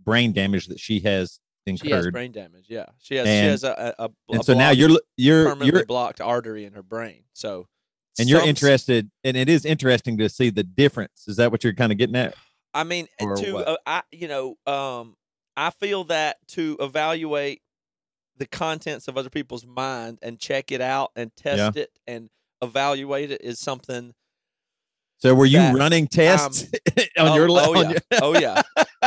brain 0.00 0.32
damage 0.32 0.66
that 0.66 0.78
she 0.80 1.00
has 1.00 1.40
incurred. 1.66 1.86
she 1.88 1.92
has 1.94 2.10
brain 2.10 2.32
damage. 2.32 2.66
Yeah. 2.68 2.86
She 2.98 3.14
has, 3.16 3.26
she 3.26 3.32
has 3.32 3.64
a, 3.64 3.94
a, 3.98 4.04
a, 4.04 4.10
and 4.30 4.44
so 4.44 4.52
now 4.54 4.70
you're 4.70 4.90
you're 5.16 5.44
permanently 5.44 5.78
you're 5.78 5.86
blocked 5.86 6.20
artery 6.20 6.64
in 6.66 6.74
her 6.74 6.82
brain. 6.82 7.24
So, 7.32 7.68
and 8.18 8.28
you're 8.28 8.44
interested, 8.46 9.10
and 9.24 9.34
it 9.36 9.48
is 9.48 9.64
interesting 9.64 10.18
to 10.18 10.28
see 10.28 10.50
the 10.50 10.62
difference. 10.62 11.26
Is 11.26 11.36
that 11.36 11.50
what 11.50 11.64
you're 11.64 11.72
kind 11.74 11.90
of 11.90 11.96
getting 11.98 12.16
at? 12.16 12.34
I 12.74 12.84
mean, 12.84 13.06
eh, 13.20 13.24
Or 13.24 13.36
to 13.36 13.56
uh, 13.58 13.76
I 13.86 14.02
you 14.10 14.28
know, 14.28 14.56
um, 14.66 15.16
I 15.56 15.70
feel 15.70 16.04
that 16.04 16.36
to 16.48 16.76
evaluate 16.80 17.62
the 18.36 18.46
contents 18.46 19.06
of 19.08 19.16
other 19.16 19.30
people's 19.30 19.64
mind 19.64 20.18
and 20.20 20.38
check 20.40 20.72
it 20.72 20.80
out 20.80 21.12
and 21.14 21.34
test 21.36 21.76
it 21.76 21.90
and 22.06 22.28
evaluate 22.60 23.30
it 23.30 23.42
is 23.42 23.58
something. 23.60 24.12
So 25.18 25.34
were 25.34 25.46
you 25.46 25.60
running 25.60 26.08
tests 26.08 26.64
on 27.16 27.28
oh, 27.28 27.34
your 27.36 27.48
oh 27.48 27.52
level? 27.52 27.84
yeah, 27.92 27.98
oh 28.20 28.38
yeah, 28.38 28.62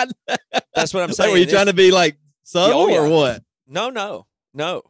That's 0.73 0.93
what 0.93 1.03
I'm 1.03 1.09
Like, 1.09 1.15
saying. 1.15 1.31
were 1.31 1.37
you 1.37 1.45
This- 1.45 1.53
trying 1.53 1.65
to 1.67 1.73
be 1.73 1.91
like 1.91 2.17
subtle 2.43 2.79
Oh, 2.83 2.87
yeah. 2.87 3.01
or 3.01 3.09
what? 3.09 3.43
No, 3.67 3.89
no, 3.89 4.25
no, 4.53 4.83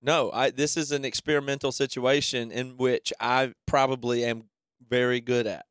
no. 0.00 0.30
I 0.32 0.50
this 0.50 0.76
is 0.78 0.90
an 0.92 1.04
experimental 1.04 1.70
situation 1.72 2.50
in 2.50 2.78
which 2.78 3.12
I 3.20 3.52
probably 3.66 4.24
am 4.24 4.44
very 4.88 5.20
good 5.20 5.46
at. 5.46 5.66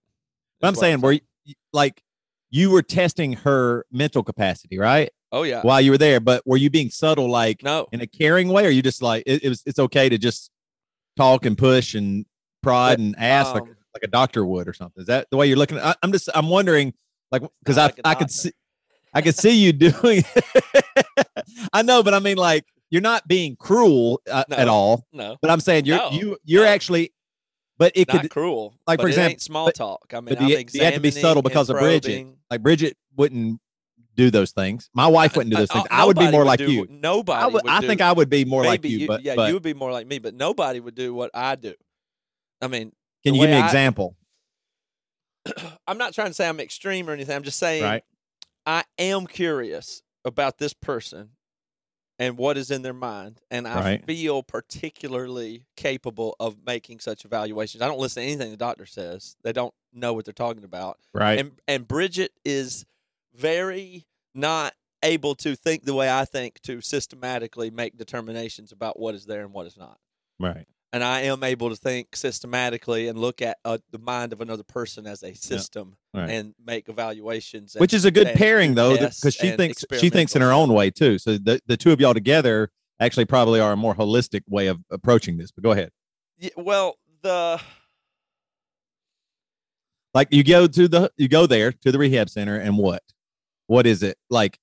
I'm 0.62 0.74
is 0.74 0.78
what 0.78 0.82
saying, 0.82 1.02
were 1.02 1.14
you, 1.14 1.22
like 1.74 2.04
you 2.54 2.70
were 2.70 2.84
testing 2.84 3.34
her 3.34 3.84
mental 3.92 4.22
capacity, 4.24 4.78
right? 4.78 5.10
Oh 5.32 5.42
yeah. 5.42 5.62
While 5.64 5.82
you 5.82 5.90
were 5.90 5.98
there, 5.98 6.20
but 6.20 6.44
were 6.46 6.58
you 6.58 6.70
being 6.70 6.92
subtle, 6.92 7.28
like 7.30 7.64
No. 7.64 7.88
in 7.92 8.00
a 8.02 8.06
caring 8.08 8.50
way, 8.50 8.68
or 8.68 8.70
you 8.70 8.84
just 8.84 9.02
like 9.02 9.24
it, 9.26 9.44
it 9.44 9.50
was? 9.50 9.64
It's 9.66 9.80
okay 9.80 10.08
to 10.08 10.20
just 10.20 10.52
talk 11.18 11.46
and 11.48 11.58
push 11.58 11.96
and 11.96 12.28
prod 12.62 13.00
and 13.00 13.16
ask 13.18 13.54
like 13.56 13.64
um, 13.64 13.70
like 13.96 14.04
a 14.04 14.08
doctor 14.08 14.46
would 14.46 14.68
or 14.68 14.74
something. 14.74 15.02
Is 15.02 15.08
that 15.08 15.28
the 15.32 15.38
way 15.38 15.48
you're 15.48 15.58
looking? 15.58 15.80
I, 15.80 15.96
I'm 16.04 16.12
just 16.12 16.30
I'm 16.36 16.48
wondering, 16.50 16.94
like, 17.32 17.42
because 17.64 17.80
I 17.80 17.86
like 17.86 18.00
I 18.06 18.14
could 18.14 18.30
see 18.30 18.52
I 19.16 19.22
could 19.24 19.36
see 19.36 19.58
you 19.58 19.74
doing. 19.90 20.24
I 21.74 21.82
know, 21.82 22.04
but 22.04 22.14
I 22.14 22.20
mean, 22.20 22.38
like, 22.38 22.66
you're 22.92 23.02
not 23.02 23.28
being 23.28 23.56
cruel 23.56 24.22
uh, 24.32 24.44
at 24.52 24.68
all. 24.68 25.08
No. 25.12 25.38
But 25.42 25.50
I'm 25.50 25.60
saying 25.60 25.86
you're 25.86 25.98
No, 25.98 26.12
you 26.12 26.38
you're 26.46 26.66
no. 26.66 26.70
actually, 26.70 27.12
but 27.78 27.92
it 27.96 28.08
Not 28.08 28.22
could 28.22 28.32
cruel. 28.32 28.76
like, 28.88 29.00
for 29.02 29.08
example- 29.08 29.40
small 29.40 29.66
but- 29.66 29.76
talk. 29.76 30.14
I 30.14 30.20
mean, 30.22 30.36
you- 30.48 30.64
you 30.74 30.84
have 30.84 30.94
to 30.96 31.00
be 31.00 31.12
subtle 31.12 31.42
because 31.42 31.70
of 31.70 31.78
Bridget. 31.78 32.28
like 32.50 32.62
Bridget 32.62 32.98
wouldn't 33.16 33.60
do 34.16 34.30
those 34.30 34.52
things. 34.52 34.90
My 34.94 35.08
wife 35.08 35.36
wouldn't 35.36 35.52
do 35.54 35.58
those 35.60 35.72
things. 35.72 35.86
uh, 35.86 35.94
I 35.94 36.06
would 36.06 36.18
be 36.18 36.30
more 36.30 36.46
like 36.46 36.60
do- 36.60 36.72
you. 36.72 36.88
Nobody. 36.90 37.42
I, 37.42 37.46
would, 37.48 37.64
would 37.64 37.72
I 37.72 37.82
think 37.82 38.00
I 38.02 38.12
would 38.12 38.30
be 38.30 38.46
more 38.46 38.64
like 38.64 38.84
maybe 38.84 38.90
you, 38.90 39.08
but, 39.08 39.24
yeah, 39.24 39.34
but 39.36 39.48
you 39.48 39.54
would 39.56 39.64
be 39.64 39.74
more 39.74 39.92
like 39.92 40.06
me, 40.06 40.20
but 40.20 40.36
nobody 40.36 40.80
would 40.80 40.94
do 40.96 41.14
what 41.16 41.32
I 41.34 41.56
do. 41.56 41.74
I 42.62 42.68
mean, 42.68 42.92
can 43.26 43.34
you 43.34 43.42
give 43.42 43.50
me 43.50 43.56
an 43.58 43.66
example? 43.66 44.16
I'm 45.88 45.98
not 45.98 46.14
trying 46.14 46.28
to 46.30 46.34
say 46.34 46.48
I'm 46.48 46.60
extreme 46.60 47.10
or 47.10 47.14
anything. 47.14 47.36
I'm 47.36 47.44
just 47.44 47.60
saying 47.60 47.84
Right. 47.84 48.04
I 48.66 48.84
am 48.98 49.28
curious 49.28 50.02
about 50.24 50.58
this 50.58 50.74
person 50.74 51.32
and 52.24 52.38
what 52.38 52.58
is 52.58 52.72
in 52.72 52.82
their 52.82 52.94
mind, 52.94 53.42
and 53.52 53.68
I 53.68 53.80
Right. 53.80 54.06
feel 54.06 54.44
particularly 54.44 55.66
capable 55.76 56.36
of 56.40 56.58
making 56.66 57.00
such 57.00 57.26
evaluations. 57.26 57.82
I 57.82 57.88
don't 57.88 58.00
listen 58.00 58.22
to 58.24 58.28
anything 58.28 58.52
the 58.52 58.58
doctor 58.58 58.86
says; 58.86 59.36
they 59.44 59.54
don't 59.54 59.74
know 59.92 60.14
what 60.14 60.26
they're 60.26 60.34
talking 60.34 60.64
about. 60.64 61.00
Right. 61.14 61.40
And 61.40 61.60
and 61.68 61.88
Bridget 61.88 62.32
is 62.46 62.86
very 63.34 64.06
not 64.34 64.74
able 65.04 65.36
to 65.36 65.56
think 65.56 65.84
the 65.84 65.94
way 65.94 66.10
I 66.12 66.26
think 66.26 66.62
to 66.62 66.80
systematically 66.82 67.70
make 67.70 67.98
determinations 67.98 68.72
about 68.72 68.98
what 69.00 69.16
is 69.16 69.26
there 69.26 69.42
and 69.42 69.52
what 69.54 69.66
is 69.68 69.78
not. 69.78 70.00
right. 70.40 70.68
And 70.94 71.04
I 71.04 71.22
am 71.22 71.44
able 71.44 71.72
to 71.72 71.76
think 71.76 72.16
systematically 72.16 73.08
and 73.08 73.18
look 73.18 73.42
at 73.42 73.58
uh, 73.66 73.80
the 73.92 73.98
mind 73.98 74.32
of 74.32 74.42
another 74.42 74.62
person 74.64 75.08
as 75.08 75.24
a 75.24 75.34
system 75.34 75.96
Right. 76.14 76.30
and 76.30 76.54
make 76.64 76.88
evaluations. 76.88 77.76
Which 77.76 77.94
and- 77.94 77.98
is 77.98 78.06
a 78.06 78.12
good 78.12 78.28
pairing 78.36 78.76
though, 78.76 78.94
because 78.96 79.34
she 79.34 79.50
thinks 79.52 79.84
she 80.00 80.12
thinks 80.12 80.36
in 80.36 80.44
her 80.44 80.54
own 80.54 80.72
way 80.72 80.92
too. 80.92 81.18
So 81.18 81.40
the, 81.40 81.60
the 81.66 81.76
two 81.76 81.92
of 81.92 82.00
y'all 82.00 82.14
together 82.14 82.70
actually 83.00 83.26
probably 83.26 83.60
are 83.60 83.72
a 83.72 83.76
more 83.76 83.96
holistic 83.96 84.44
way 84.48 84.68
of 84.68 84.80
approaching 84.92 85.38
this. 85.38 85.52
But 85.52 85.64
go 85.64 85.72
ahead. 85.72 85.90
Yeah, 86.38 86.52
well, 86.58 86.96
the 87.24 87.60
Like 90.14 90.28
you 90.32 90.44
go 90.44 90.68
to 90.68 90.88
the 90.88 91.12
you 91.18 91.28
go 91.28 91.48
there 91.48 91.72
to 91.72 91.92
the 91.92 91.98
rehab 91.98 92.30
center 92.30 92.56
and 92.58 92.78
what? 92.78 93.02
What 93.66 93.88
is 93.88 94.04
it? 94.04 94.18
Like 94.30 94.60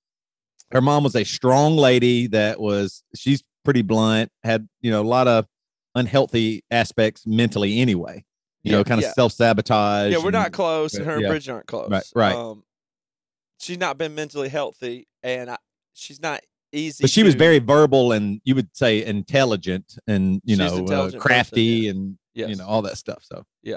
her 0.71 0.81
mom 0.81 1.03
was 1.03 1.17
a 1.17 1.25
strong 1.25 1.77
lady 1.77 2.29
that 2.29 2.61
was 2.61 3.03
she's 3.17 3.43
pretty 3.65 3.83
blunt, 3.83 4.31
had, 4.45 4.69
you 4.81 4.93
know, 4.93 5.03
a 5.03 5.09
lot 5.09 5.27
of 5.27 5.47
unhealthy 5.95 6.65
aspects 6.71 7.27
mentally 7.27 7.81
anyway. 7.81 8.25
You 8.63 8.73
know, 8.73 8.85
kind 8.85 8.99
of 8.99 9.05
yeah. 9.05 9.13
self-sabotage. 9.13 10.13
yeah, 10.13 10.19
we're 10.19 10.27
and- 10.27 10.33
not 10.35 10.53
close, 10.53 10.95
and 10.95 11.07
her 11.07 11.15
and 11.15 11.23
yeah. 11.23 11.29
Bridget 11.29 11.53
aren't 11.53 11.67
close. 11.67 11.91
Right, 11.91 12.05
right. 12.15 12.35
Um, 12.35 12.63
she's 13.59 13.79
not 13.79 13.97
been 13.97 14.15
mentally 14.15 14.51
healthy, 14.51 15.09
and 15.23 15.51
I, 15.51 15.57
she's 15.95 16.21
not 16.21 16.43
easy. 16.73 17.03
but 17.03 17.11
she 17.11 17.23
was 17.23 17.35
very 17.35 17.59
verbal 17.59 18.13
and 18.13 18.41
you 18.45 18.55
would 18.55 18.69
say 18.77 19.05
intelligent 19.05 19.99
and 20.07 20.41
you 20.45 20.57
know 20.57 20.85
uh, 20.85 21.05
person, 21.05 21.21
crafty 21.21 21.63
yeah. 21.63 21.91
and 21.91 22.19
you 22.35 22.55
know 22.55 22.67
all 22.67 22.83
that 22.83 22.97
stuff 22.97 23.25
so 23.25 23.45
yeah, 23.63 23.77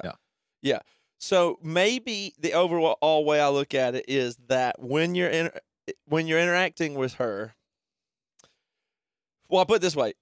yeah. 0.62 0.80
So 1.20 1.58
maybe 1.64 2.34
the 2.38 2.52
overall 2.54 3.24
way 3.24 3.40
I 3.40 3.48
look 3.48 3.74
at 3.74 3.96
it 3.96 4.06
is 4.10 4.36
that 4.50 4.82
when 4.82 5.16
you're 5.16 5.30
in, 5.30 5.52
when 6.06 6.28
you're 6.28 6.40
interacting 6.40 6.96
with 6.96 7.14
her, 7.14 7.56
well, 9.48 9.60
I'll 9.60 9.66
put 9.66 9.78
it 9.78 9.82
this 9.82 9.96
way: 9.96 10.16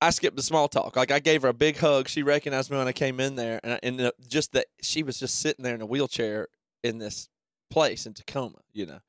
I 0.00 0.10
skipped 0.10 0.36
the 0.36 0.42
small 0.42 0.68
talk. 0.68 0.94
Like 0.96 1.10
I 1.10 1.18
gave 1.20 1.42
her 1.42 1.48
a 1.48 1.54
big 1.54 1.76
hug. 1.78 2.08
She 2.08 2.22
recognized 2.22 2.70
me 2.70 2.76
when 2.76 2.86
I 2.88 2.92
came 2.92 3.18
in 3.20 3.34
there, 3.34 3.60
and 3.62 3.72
I- 3.74 3.80
and 3.82 4.12
just 4.28 4.52
that 4.52 4.66
she 4.82 5.02
was 5.02 5.18
just 5.18 5.40
sitting 5.40 5.62
there 5.62 5.74
in 5.74 5.80
a 5.80 5.86
wheelchair 5.86 6.48
in 6.84 6.98
this 6.98 7.28
place 7.70 8.06
in 8.06 8.12
Tacoma, 8.14 8.58
you 8.72 8.86
know. 8.86 9.00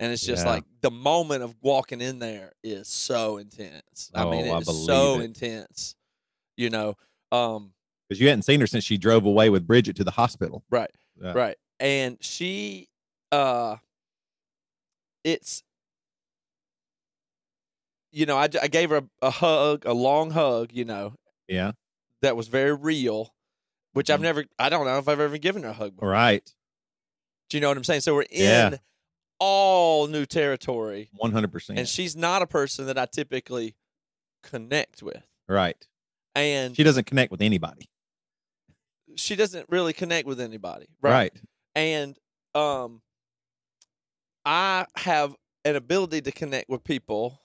And 0.00 0.12
it's 0.12 0.24
just 0.24 0.44
Yeah. 0.44 0.52
like 0.52 0.64
the 0.82 0.90
moment 0.90 1.42
of 1.44 1.54
walking 1.62 2.00
in 2.00 2.18
there 2.18 2.52
is 2.62 2.88
so 2.88 3.38
intense. 3.38 4.10
I 4.14 4.24
mean, 4.24 4.46
Oh, 4.48 4.54
I 4.54 4.58
it's 4.58 4.84
so 4.84 5.20
it. 5.20 5.24
intense. 5.24 5.94
You 6.56 6.68
know, 6.70 6.96
um, 7.32 7.72
because 8.08 8.20
you 8.20 8.28
hadn't 8.28 8.42
seen 8.42 8.60
her 8.60 8.66
since 8.66 8.84
she 8.84 8.98
drove 8.98 9.24
away 9.24 9.48
with 9.50 9.66
Bridget 9.66 9.96
to 9.96 10.04
the 10.04 10.10
hospital 10.10 10.62
right. 10.68 10.90
Yeah. 11.20 11.32
Right. 11.32 11.56
And 11.80 12.22
she 12.22 12.88
uh 13.32 13.76
it's 15.24 15.62
you 18.14 18.26
know, 18.26 18.36
I, 18.36 18.44
I 18.62 18.68
gave 18.68 18.90
her 18.90 18.98
a, 18.98 19.04
a 19.26 19.30
hug, 19.30 19.84
a 19.86 19.92
long 19.92 20.30
hug, 20.30 20.70
you 20.72 20.84
know, 20.84 21.14
yeah 21.48 21.72
that 22.22 22.36
was 22.36 22.48
very 22.48 22.72
real, 22.72 23.34
which 23.92 24.08
I've 24.08 24.20
Mhm. 24.20 24.22
never 24.22 24.44
I 24.58 24.68
don't 24.70 24.86
know 24.86 24.96
if 24.98 25.08
I've 25.08 25.20
ever 25.20 25.36
given 25.36 25.62
her 25.64 25.70
a 25.70 25.72
hug 25.74 25.96
before. 25.96 26.08
right 26.10 26.54
Do 27.50 27.56
you 27.56 27.60
know 27.60 27.68
what 27.68 27.76
I'm 27.76 27.84
saying? 27.84 28.00
So 28.00 28.14
we're 28.14 28.22
in 28.30 28.72
Yeah. 28.72 28.76
all 29.40 30.06
new 30.06 30.24
territory 30.26 31.10
100% 31.22 31.76
and 31.78 31.88
she's 31.88 32.14
not 32.16 32.40
a 32.40 32.46
person 32.46 32.86
that 32.86 32.96
I 32.96 33.06
typically 33.06 33.76
connect 34.42 35.02
with. 35.02 35.22
right 35.48 35.76
And 36.36 36.74
she 36.76 36.82
doesn't 36.84 37.04
connect 37.06 37.30
with 37.32 37.42
anybody 37.42 37.90
she 39.16 39.36
doesn't 39.36 39.66
really 39.68 39.92
connect 39.92 40.26
with 40.26 40.40
anybody. 40.40 40.86
right, 41.00 41.32
and 41.74 42.18
um 42.54 43.02
i 44.46 44.86
have 44.96 45.34
an 45.64 45.76
ability 45.76 46.20
to 46.22 46.32
connect 46.32 46.68
with 46.68 46.82
people 46.84 47.40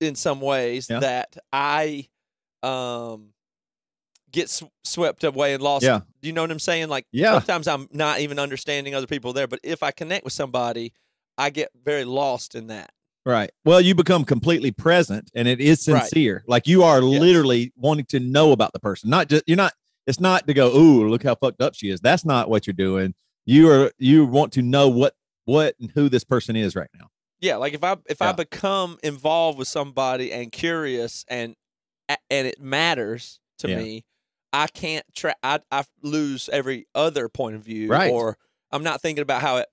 in 0.00 0.14
some 0.14 0.40
ways 0.40 0.88
Yeah. 0.90 1.00
that 1.00 1.36
i 1.52 2.08
um 2.62 3.28
get 4.32 4.48
sw- 4.48 4.64
swept 4.84 5.24
away 5.24 5.54
and 5.54 5.62
lost 5.62 5.84
Yeah. 5.84 6.00
do 6.22 6.28
you 6.28 6.32
know 6.32 6.42
what 6.42 6.50
i'm 6.50 6.58
saying 6.58 6.88
like 6.88 7.06
Yeah. 7.12 7.32
sometimes 7.34 7.66
i'm 7.68 7.88
not 7.92 8.20
even 8.20 8.38
understanding 8.38 8.94
other 8.94 9.06
people 9.06 9.32
there 9.32 9.46
but 9.46 9.60
if 9.62 9.82
i 9.82 9.90
connect 9.90 10.24
with 10.24 10.32
somebody 10.32 10.92
i 11.38 11.50
get 11.50 11.70
very 11.84 12.04
lost 12.04 12.54
in 12.54 12.68
that 12.68 12.90
right 13.26 13.50
well 13.64 13.80
you 13.80 13.94
become 13.94 14.24
completely 14.24 14.70
present 14.70 15.30
and 15.34 15.48
it 15.48 15.60
is 15.60 15.86
Right. 15.88 16.02
sincere 16.02 16.44
like 16.46 16.66
you 16.66 16.82
are 16.84 17.00
Yes. 17.02 17.20
literally 17.20 17.72
wanting 17.76 18.06
to 18.06 18.20
know 18.20 18.52
about 18.52 18.72
the 18.72 18.80
person 18.80 19.10
not 19.10 19.28
just 19.28 19.44
you're 19.46 19.56
not 19.56 19.72
it's 20.06 20.20
not 20.20 20.46
to 20.46 20.54
go 20.54 20.74
ooh 20.76 21.08
look 21.08 21.22
how 21.22 21.34
fucked 21.34 21.60
up 21.60 21.74
she 21.74 21.90
is 21.90 22.00
that's 22.00 22.24
not 22.24 22.48
what 22.48 22.66
you're 22.66 22.74
doing 22.74 23.14
you 23.46 23.70
are 23.70 23.90
you 23.98 24.24
want 24.26 24.52
to 24.52 24.62
know 24.62 24.88
what 24.88 25.14
what 25.44 25.74
and 25.80 25.90
who 25.92 26.08
this 26.08 26.24
person 26.24 26.54
is 26.56 26.76
right 26.76 26.90
now 26.98 27.08
yeah 27.40 27.56
like 27.56 27.74
if 27.74 27.82
i 27.84 27.96
if 28.08 28.20
i 28.22 28.32
become 28.32 28.98
involved 29.02 29.58
with 29.58 29.68
somebody 29.68 30.32
and 30.32 30.52
curious 30.52 31.24
and 31.28 31.54
and 32.08 32.46
it 32.46 32.60
matters 32.60 33.38
to 33.58 33.68
Yeah. 33.68 33.76
me 33.78 34.04
i 34.52 34.66
can't 34.66 35.04
try 35.14 35.34
I, 35.42 35.60
I 35.70 35.84
lose 36.02 36.48
every 36.52 36.86
other 36.94 37.28
point 37.28 37.56
of 37.56 37.62
view 37.62 37.88
Right. 37.88 38.10
or 38.12 38.36
i'm 38.70 38.82
not 38.82 39.00
thinking 39.00 39.22
about 39.22 39.42
how 39.42 39.58
it 39.58 39.66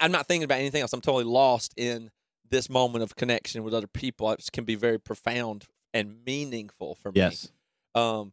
i'm 0.00 0.12
not 0.12 0.26
thinking 0.26 0.44
about 0.44 0.58
anything 0.58 0.82
else. 0.82 0.92
I'm 0.92 1.00
totally 1.00 1.24
lost 1.24 1.72
in 1.76 2.10
this 2.50 2.68
moment 2.68 3.02
of 3.02 3.16
connection 3.16 3.64
with 3.64 3.72
other 3.72 3.86
people. 3.86 4.30
It 4.32 4.46
can 4.52 4.64
be 4.64 4.74
very 4.74 4.98
profound 4.98 5.64
and 5.94 6.22
meaningful 6.26 6.96
for 6.96 7.10
me. 7.10 7.20
Yes. 7.20 7.50
Um 7.94 8.32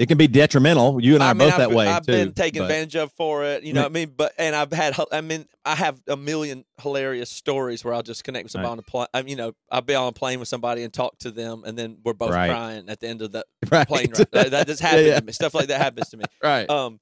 it 0.00 0.06
can 0.08 0.16
be 0.16 0.26
detrimental 0.26 0.98
you 1.00 1.14
and 1.14 1.22
i, 1.22 1.26
I 1.26 1.30
are 1.30 1.34
mean, 1.34 1.46
both 1.48 1.52
I've, 1.52 1.58
that 1.60 1.70
way 1.72 1.86
I've 1.86 2.06
too 2.06 2.12
been 2.12 2.32
taken 2.32 2.62
but- 2.62 2.64
advantage 2.70 2.96
of 2.96 3.12
for 3.12 3.44
it, 3.44 3.62
you 3.64 3.74
know. 3.74 3.82
What 3.82 3.90
I 3.90 3.92
mean, 3.92 4.14
but 4.16 4.32
and 4.38 4.56
I've 4.56 4.72
had, 4.72 4.96
I 5.12 5.20
mean, 5.20 5.44
I 5.64 5.74
have 5.74 6.00
a 6.08 6.16
million 6.16 6.64
hilarious 6.80 7.28
stories 7.28 7.84
where 7.84 7.92
I'll 7.92 8.02
just 8.02 8.24
connect 8.24 8.44
with 8.44 8.52
somebody 8.52 8.68
Right. 8.68 8.72
on 8.72 8.78
a 8.78 8.82
plane. 8.82 9.06
I 9.12 9.20
mean, 9.20 9.28
you 9.28 9.36
know, 9.36 9.52
I'll 9.70 9.82
be 9.82 9.94
on 9.94 10.08
a 10.08 10.12
plane 10.12 10.38
with 10.40 10.48
somebody 10.48 10.82
and 10.84 10.92
talk 10.92 11.18
to 11.18 11.30
them, 11.30 11.64
and 11.66 11.78
then 11.78 11.98
we're 12.02 12.14
both 12.14 12.30
Right. 12.30 12.48
crying 12.48 12.88
at 12.88 12.98
the 13.00 13.08
end 13.08 13.20
of 13.20 13.30
the 13.32 13.44
right 13.70 13.86
plane 13.86 14.10
ride. 14.16 14.26
That, 14.32 14.50
that 14.52 14.66
just 14.66 14.80
happened 14.88 15.06
yeah. 15.06 15.20
to 15.20 15.26
me. 15.26 15.32
Stuff 15.32 15.52
like 15.54 15.68
that 15.68 15.80
happens 15.80 16.08
to 16.08 16.16
me. 16.16 16.24
right 16.42 16.68
Um, 16.70 16.98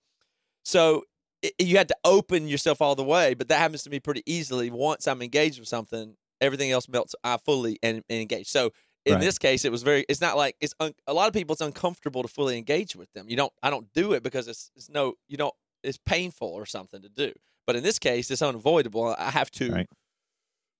so 0.64 1.04
i 1.44 1.50
you 1.60 1.76
had 1.76 1.86
to 1.88 1.96
open 2.04 2.48
yourself 2.48 2.82
all 2.82 2.96
the 2.96 3.04
way, 3.04 3.34
but 3.34 3.46
that 3.48 3.58
happens 3.58 3.84
to 3.84 3.90
me 3.90 4.00
pretty 4.00 4.24
easily. 4.26 4.70
Once 4.70 5.06
I'm 5.06 5.22
engaged 5.22 5.60
with 5.60 5.68
something, 5.68 6.16
everything 6.40 6.72
else 6.72 6.88
melts. 6.88 7.14
I 7.22 7.36
fully 7.44 7.78
and, 7.80 8.02
and 8.10 8.20
engaged. 8.20 8.48
So 8.48 8.72
in 9.08 9.14
Right. 9.14 9.20
this 9.20 9.38
case, 9.38 9.64
it 9.64 9.72
was 9.72 9.82
very. 9.82 10.04
It's 10.08 10.20
not 10.20 10.36
like 10.36 10.56
it's 10.60 10.74
un, 10.80 10.92
a 11.06 11.12
lot 11.14 11.26
of 11.28 11.32
people. 11.34 11.52
It's 11.54 11.62
uncomfortable 11.62 12.22
to 12.22 12.28
fully 12.28 12.56
engage 12.58 12.94
with 12.96 13.12
them. 13.14 13.28
You 13.28 13.36
don't. 13.36 13.52
I 13.62 13.70
don't 13.70 13.92
do 13.92 14.12
it 14.12 14.22
because 14.22 14.48
it's 14.48 14.70
it's 14.76 14.88
no. 14.88 15.14
You 15.28 15.36
don't. 15.36 15.54
It's 15.82 15.98
painful 15.98 16.48
or 16.48 16.66
something 16.66 17.02
to 17.02 17.08
do. 17.08 17.32
But 17.66 17.76
in 17.76 17.82
this 17.82 17.98
case, 17.98 18.30
it's 18.30 18.42
unavoidable. 18.42 19.14
I 19.18 19.30
have 19.30 19.50
to 19.52 19.72
Right. 19.72 19.88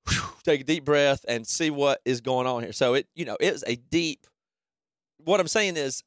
whew, 0.09 0.23
take 0.45 0.61
a 0.63 0.65
deep 0.65 0.85
breath 0.85 1.25
and 1.29 1.47
see 1.47 1.71
what 1.71 2.01
is 2.05 2.21
going 2.21 2.47
on 2.47 2.63
here. 2.63 2.73
So 2.73 2.95
it, 2.95 3.07
you 3.15 3.25
know, 3.25 3.37
it 3.41 3.53
was 3.53 3.65
a 3.67 3.77
deep. 3.77 4.27
What 5.19 5.41
I'm 5.41 5.49
saying 5.49 5.77
is, 5.77 6.03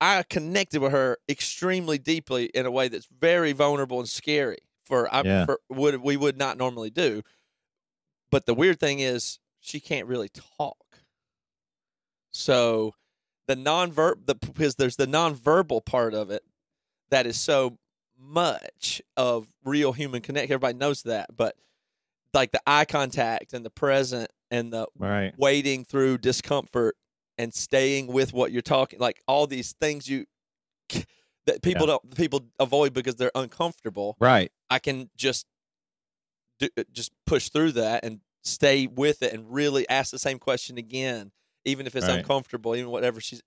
I 0.00 0.22
connected 0.24 0.80
with 0.82 0.92
her 0.92 1.18
extremely 1.28 1.98
deeply 1.98 2.46
in 2.46 2.66
a 2.66 2.70
way 2.70 2.88
that's 2.88 3.06
very 3.18 3.52
vulnerable 3.52 3.98
and 4.00 4.08
scary 4.08 4.58
for 4.84 5.12
I 5.12 5.22
Yeah. 5.22 5.44
for 5.46 5.60
would 5.70 5.96
we 6.02 6.16
would 6.16 6.36
not 6.36 6.58
normally 6.58 6.90
do. 6.90 7.22
But 8.30 8.46
the 8.46 8.54
weird 8.54 8.78
thing 8.80 8.98
is 9.00 9.38
she 9.60 9.80
can't 9.80 10.06
really 10.06 10.28
talk. 10.58 10.76
So 12.34 12.94
the 13.46 13.56
non-verb 13.56 14.26
the 14.26 14.34
because 14.34 14.74
there's 14.74 14.96
the 14.96 15.06
non-verbal 15.06 15.80
part 15.82 16.14
of 16.14 16.30
it 16.30 16.42
that 17.10 17.26
is 17.26 17.40
so 17.40 17.78
much 18.18 19.00
of 19.16 19.46
real 19.64 19.92
human 19.92 20.20
connect. 20.20 20.44
Everybody 20.50 20.76
knows 20.76 21.02
that, 21.04 21.34
but 21.34 21.56
like 22.32 22.50
the 22.50 22.60
eye 22.66 22.84
contact 22.84 23.52
and 23.52 23.64
the 23.64 23.70
present 23.70 24.30
and 24.50 24.72
the 24.72 24.86
Right. 24.98 25.32
wading 25.38 25.84
through 25.84 26.18
discomfort 26.18 26.96
and 27.38 27.54
staying 27.54 28.08
with 28.08 28.32
what 28.32 28.52
you're 28.52 28.62
talking 28.62 28.98
like 29.00 29.20
all 29.26 29.46
these 29.46 29.72
things 29.80 30.08
you 30.08 30.24
that 31.46 31.62
people 31.62 31.86
don't 31.86 32.16
people 32.16 32.40
avoid 32.60 32.92
because 32.92 33.16
they're 33.16 33.32
uncomfortable 33.34 34.16
Right. 34.20 34.52
i 34.70 34.78
can 34.78 35.10
just 35.16 35.46
do, 36.58 36.68
just 36.92 37.12
push 37.26 37.48
through 37.48 37.72
that 37.72 38.04
and 38.04 38.20
stay 38.42 38.86
with 38.86 39.22
it 39.22 39.32
and 39.32 39.52
really 39.52 39.88
ask 39.88 40.10
the 40.12 40.18
same 40.18 40.38
question 40.38 40.78
again 40.78 41.32
even 41.64 41.86
if 41.86 41.96
it's 41.96 42.08
Right. 42.08 42.18
uncomfortable 42.18 42.74
even 42.76 42.90
whatever 42.90 43.20
she's 43.20 43.42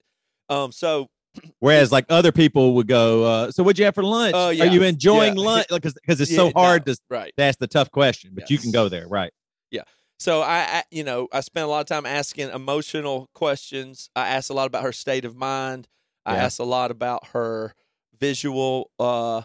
um 0.49 0.71
so 0.71 1.07
Whereas 1.59 1.91
like 1.91 2.05
other 2.09 2.31
people 2.31 2.73
would 2.75 2.87
go, 2.87 3.23
uh, 3.23 3.51
so 3.51 3.61
what'd 3.61 3.77
you 3.77 3.85
have 3.85 3.93
for 3.93 4.03
lunch? 4.03 4.33
Oh, 4.35 4.47
Are 4.47 4.53
you 4.53 4.81
enjoying 4.81 5.35
Yeah. 5.35 5.43
lunch? 5.43 5.67
Because 5.69 5.93
because 5.93 6.19
it's 6.19 6.31
yeah, 6.31 6.37
so 6.37 6.51
hard 6.55 6.87
no, 6.87 6.93
to, 6.93 6.99
right 7.11 7.31
ask 7.37 7.59
the 7.59 7.67
tough 7.67 7.91
question, 7.91 8.31
but 8.33 8.49
you 8.49 8.57
can 8.57 8.71
go 8.71 8.89
there. 8.89 9.07
Right. 9.07 9.31
Yeah. 9.69 9.83
So 10.17 10.41
I, 10.41 10.57
I, 10.61 10.83
you 10.89 11.03
know, 11.03 11.27
I 11.31 11.41
spent 11.41 11.65
a 11.65 11.69
lot 11.69 11.81
of 11.81 11.85
time 11.85 12.07
asking 12.07 12.49
emotional 12.49 13.29
questions. 13.35 14.09
I 14.15 14.29
asked 14.29 14.49
a 14.49 14.53
lot 14.53 14.65
about 14.65 14.81
her 14.81 14.91
state 14.91 15.25
of 15.25 15.35
mind. 15.35 15.87
I 16.25 16.37
asked 16.37 16.59
a 16.59 16.63
lot 16.63 16.89
about 16.89 17.27
her 17.27 17.73
visual. 18.19 18.89
Uh, 18.97 19.43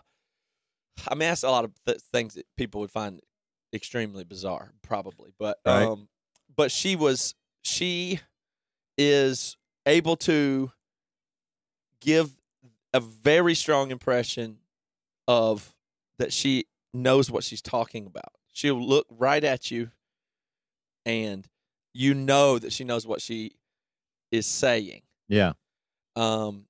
I 1.09 1.15
mean, 1.15 1.29
I 1.29 1.33
asked 1.33 1.45
a 1.45 1.51
lot 1.51 1.65
of 1.65 1.73
th- 1.87 2.01
things 2.13 2.35
that 2.35 2.47
people 2.57 2.81
would 2.81 2.91
find 2.91 3.21
extremely 3.75 4.25
bizarre, 4.25 4.73
probably. 4.83 5.33
But, 5.39 5.59
Right. 5.67 5.87
um, 5.87 6.09
but 6.57 6.71
she 6.71 6.97
was, 6.97 7.35
she 7.63 8.21
is 9.09 9.57
able 9.87 10.17
to 10.17 10.71
give 12.01 12.31
a 12.93 13.01
very 13.01 13.55
strong 13.55 13.91
impression 13.91 14.59
of 15.27 15.75
that 16.19 16.33
she 16.33 16.67
knows 16.93 17.31
what 17.31 17.45
she's 17.45 17.63
talking 17.63 18.07
about. 18.07 18.33
She'll 18.53 18.81
look 18.81 19.07
right 19.11 19.43
at 19.43 19.71
you 19.71 19.91
and 21.07 21.49
you 21.95 22.15
know 22.15 22.59
that 22.59 22.73
she 22.73 22.85
knows 22.85 23.07
what 23.07 23.21
she 23.21 23.53
is 24.31 24.47
saying. 24.47 25.03
Yeah. 25.29 25.53
Um, 26.17 26.67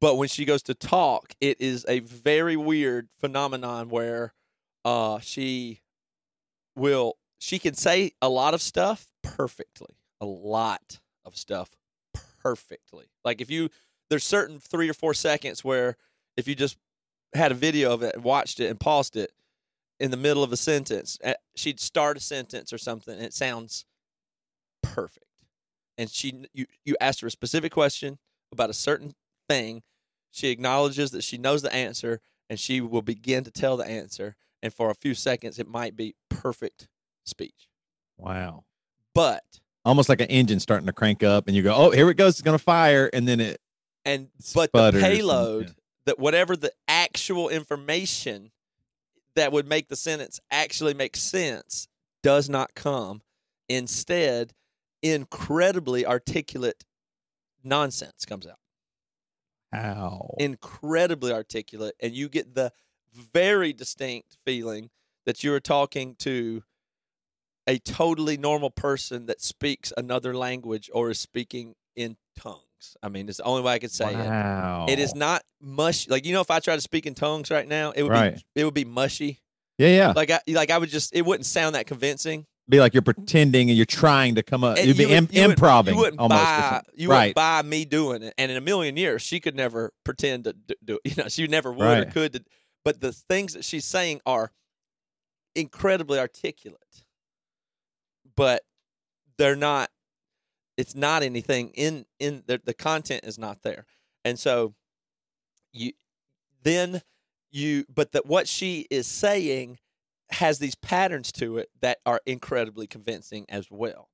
but 0.00 0.16
when 0.16 0.28
she 0.28 0.44
goes 0.44 0.62
to 0.64 0.74
talk, 0.74 1.34
it 1.40 1.60
is 1.60 1.86
a 1.88 2.00
very 2.00 2.56
weird 2.56 3.08
phenomenon 3.18 3.88
where 3.88 4.34
uh, 4.84 5.18
she 5.20 5.80
will 6.76 7.16
she 7.38 7.58
can 7.58 7.74
say 7.74 8.12
a 8.20 8.28
lot 8.28 8.54
of 8.54 8.62
stuff 8.62 9.10
perfectly, 9.22 9.96
a 10.20 10.26
lot 10.26 11.00
of 11.24 11.36
stuff 11.36 11.76
perfectly. 12.42 13.06
Like 13.24 13.40
if 13.40 13.50
you 13.50 13.70
there's 14.10 14.24
certain 14.24 14.58
three 14.60 14.88
or 14.88 14.94
four 14.94 15.14
seconds 15.14 15.64
where 15.64 15.96
if 16.36 16.46
you 16.46 16.54
just 16.54 16.76
had 17.34 17.52
a 17.52 17.54
video 17.54 17.92
of 17.92 18.02
it 18.02 18.14
and 18.14 18.24
watched 18.24 18.60
it 18.60 18.70
and 18.70 18.78
paused 18.78 19.16
it 19.16 19.32
in 19.98 20.10
the 20.10 20.16
middle 20.16 20.42
of 20.42 20.52
a 20.52 20.56
sentence, 20.56 21.18
eh, 21.22 21.34
she'd 21.56 21.80
start 21.80 22.16
a 22.16 22.20
sentence 22.20 22.72
or 22.72 22.78
something, 22.78 23.14
and 23.14 23.24
it 23.24 23.34
sounds 23.34 23.84
perfect. 24.82 25.24
And 25.96 26.10
she, 26.10 26.44
you, 26.52 26.66
you 26.84 26.96
asked 27.00 27.20
her 27.20 27.28
a 27.28 27.30
specific 27.30 27.72
question 27.72 28.18
about 28.52 28.70
a 28.70 28.74
certain 28.74 29.14
thing. 29.48 29.82
She 30.30 30.48
acknowledges 30.48 31.12
that 31.12 31.22
she 31.22 31.38
knows 31.38 31.62
the 31.62 31.72
answer, 31.72 32.20
and 32.50 32.58
she 32.58 32.80
will 32.80 33.02
begin 33.02 33.44
to 33.44 33.50
tell 33.50 33.76
the 33.76 33.86
answer. 33.86 34.34
And 34.62 34.72
for 34.72 34.90
a 34.90 34.94
few 34.94 35.14
seconds, 35.14 35.58
it 35.58 35.68
might 35.68 35.94
be 35.94 36.16
perfect 36.28 36.88
speech. 37.24 37.68
Wow. 38.16 38.64
But 39.14 39.60
Almost 39.84 40.08
like 40.08 40.20
an 40.20 40.28
engine 40.28 40.60
starting 40.60 40.86
to 40.86 40.92
crank 40.92 41.22
up, 41.22 41.46
and 41.46 41.54
you 41.54 41.62
go, 41.62 41.74
oh, 41.74 41.90
here 41.90 42.08
it 42.08 42.16
goes. 42.16 42.34
It's 42.34 42.42
going 42.42 42.56
to 42.56 42.62
fire. 42.62 43.10
And 43.12 43.28
then 43.28 43.40
it, 43.40 43.60
and 44.04 44.28
but 44.54 44.72
the 44.72 44.86
and- 44.86 45.00
payload 45.00 45.66
yeah. 45.66 45.72
that 46.06 46.18
whatever 46.18 46.56
the 46.56 46.72
actual 46.88 47.48
information 47.48 48.50
that 49.36 49.52
would 49.52 49.66
make 49.66 49.88
the 49.88 49.96
sentence 49.96 50.40
actually 50.50 50.94
make 50.94 51.16
sense 51.16 51.88
does 52.22 52.48
not 52.48 52.74
come 52.74 53.22
instead 53.68 54.52
incredibly 55.02 56.06
articulate 56.06 56.84
nonsense 57.62 58.24
comes 58.24 58.46
out 58.46 58.58
ow. 59.74 60.34
incredibly 60.38 61.32
articulate 61.32 61.94
and 62.00 62.14
you 62.14 62.28
get 62.28 62.54
the 62.54 62.72
very 63.32 63.72
distinct 63.72 64.36
feeling 64.44 64.90
that 65.26 65.42
you 65.44 65.52
are 65.52 65.60
talking 65.60 66.14
to 66.16 66.62
a 67.66 67.78
totally 67.78 68.36
normal 68.36 68.70
person 68.70 69.26
that 69.26 69.40
speaks 69.40 69.92
another 69.96 70.34
language 70.36 70.90
or 70.92 71.10
is 71.10 71.18
speaking 71.20 71.74
in 71.96 72.16
tongues 72.38 72.96
i 73.02 73.08
mean 73.08 73.28
it's 73.28 73.38
the 73.38 73.44
only 73.44 73.62
way 73.62 73.72
i 73.72 73.78
could 73.78 73.90
say 73.90 74.12
it 74.12 74.90
it 74.92 74.98
is 74.98 75.14
not 75.14 75.42
mush. 75.60 76.06
Like 76.08 76.26
you 76.26 76.34
know, 76.34 76.42
if 76.42 76.50
I 76.50 76.60
tried 76.60 76.76
to 76.76 76.82
speak 76.82 77.06
in 77.06 77.14
tongues 77.14 77.50
right 77.50 77.66
now, 77.66 77.92
it 77.92 78.02
would 78.02 78.12
Right. 78.12 78.34
be 78.54 78.60
it 78.60 78.64
would 78.66 78.74
be 78.74 78.84
mushy. 78.84 79.40
Yeah. 79.78 79.88
Yeah. 79.88 80.12
Like 80.14 80.30
I 80.30 80.40
like 80.48 80.70
I 80.70 80.76
would 80.76 80.90
just 80.90 81.14
it 81.16 81.22
wouldn't 81.24 81.46
sound 81.46 81.74
that 81.74 81.86
convincing. 81.86 82.44
Be 82.68 82.80
like 82.80 82.92
you're 82.92 83.02
pretending 83.02 83.70
and 83.70 83.76
you're 83.78 83.86
trying 83.86 84.34
to 84.34 84.42
come 84.42 84.62
up. 84.64 84.76
And 84.76 84.86
You'd 84.86 84.96
be 84.98 85.04
you 85.04 85.08
would- 85.10 85.14
im- 85.16 85.28
you 85.32 85.48
wouldn't- 85.48 85.88
You 85.88 85.96
wouldn't 85.96 86.20
almost. 86.20 86.42
buy 86.42 86.82
you 86.94 87.08
right. 87.10 87.18
wouldn't 87.20 87.34
buy 87.36 87.62
me 87.62 87.84
doing 87.86 88.22
it. 88.22 88.34
And 88.36 88.50
in 88.50 88.58
a 88.58 88.60
million 88.60 88.96
years, 88.98 89.22
she 89.22 89.40
could 89.40 89.54
never 89.56 89.92
pretend 90.04 90.44
to 90.44 90.54
do 90.84 90.98
it. 91.02 91.16
You 91.16 91.22
know, 91.22 91.28
she 91.30 91.46
never 91.46 91.72
would 91.72 91.98
or 91.98 92.04
could. 92.10 92.32
to- 92.34 92.44
But 92.84 93.00
the 93.00 93.12
things 93.12 93.54
that 93.54 93.64
she's 93.64 93.86
saying 93.86 94.20
are 94.26 94.52
incredibly 95.54 96.18
articulate, 96.18 97.04
but 98.36 98.62
they're 99.38 99.56
not. 99.56 99.90
It's 100.76 100.94
not 100.94 101.22
anything 101.22 101.70
in 101.74 102.04
in 102.18 102.42
the, 102.46 102.60
the 102.64 102.74
content 102.74 103.24
is 103.24 103.38
not 103.38 103.62
there, 103.62 103.86
and 104.24 104.38
so 104.38 104.74
you 105.72 105.92
then 106.62 107.02
you 107.50 107.84
but 107.92 108.12
that 108.12 108.26
what 108.26 108.48
she 108.48 108.86
is 108.90 109.06
saying 109.06 109.78
has 110.30 110.58
these 110.58 110.74
patterns 110.74 111.30
to 111.30 111.58
it 111.58 111.70
that 111.80 111.98
are 112.04 112.20
incredibly 112.26 112.86
convincing 112.86 113.46
as 113.48 113.70
well. 113.70 114.08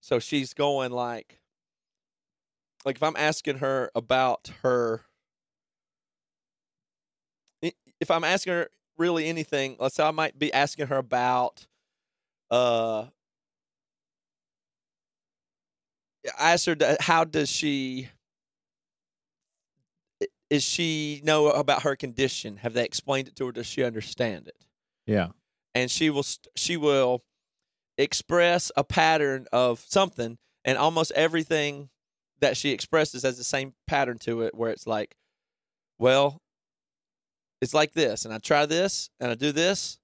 So 0.00 0.18
she's 0.18 0.52
going 0.52 0.92
like 0.92 1.40
like 2.84 2.96
if 2.96 3.02
I'm 3.02 3.16
asking 3.16 3.58
her 3.58 3.90
about 3.94 4.50
her 4.62 5.02
if 8.00 8.10
I'm 8.10 8.24
asking 8.24 8.52
her 8.54 8.68
really 8.98 9.28
anything, 9.28 9.76
let's 9.78 9.94
say 9.94 10.04
I 10.04 10.10
might 10.10 10.38
be 10.38 10.52
asking 10.52 10.88
her 10.88 10.98
about 10.98 11.66
uh 12.50 13.06
I 16.38 16.52
asked 16.52 16.66
her 16.66 16.76
how 17.00 17.24
does 17.24 17.50
she 17.50 18.08
is 20.50 20.62
she 20.62 21.20
know 21.24 21.48
about 21.48 21.82
her 21.82 21.96
condition? 21.96 22.58
Have 22.58 22.74
they 22.74 22.84
explained 22.84 23.28
it 23.28 23.36
to 23.36 23.46
her? 23.46 23.52
Does 23.52 23.66
she 23.66 23.82
understand 23.82 24.48
it? 24.48 24.56
Yeah. 25.06 25.28
and 25.74 25.90
she 25.90 26.10
will 26.10 26.24
she 26.54 26.76
will 26.76 27.24
express 27.98 28.70
a 28.76 28.84
pattern 28.84 29.46
of 29.52 29.80
something 29.88 30.38
and 30.64 30.78
almost 30.78 31.10
everything 31.12 31.88
that 32.40 32.56
she 32.56 32.70
expresses 32.70 33.22
has 33.24 33.36
the 33.36 33.44
same 33.44 33.74
pattern 33.88 34.18
to 34.18 34.42
it 34.42 34.54
where 34.54 34.70
it's 34.70 34.86
like 34.86 35.16
well 35.98 36.40
it's 37.60 37.74
like 37.74 37.92
this 37.92 38.24
and 38.24 38.32
i 38.32 38.38
try 38.38 38.64
this 38.64 39.10
and 39.20 39.30
i 39.30 39.34
do 39.34 39.50
this 39.52 39.98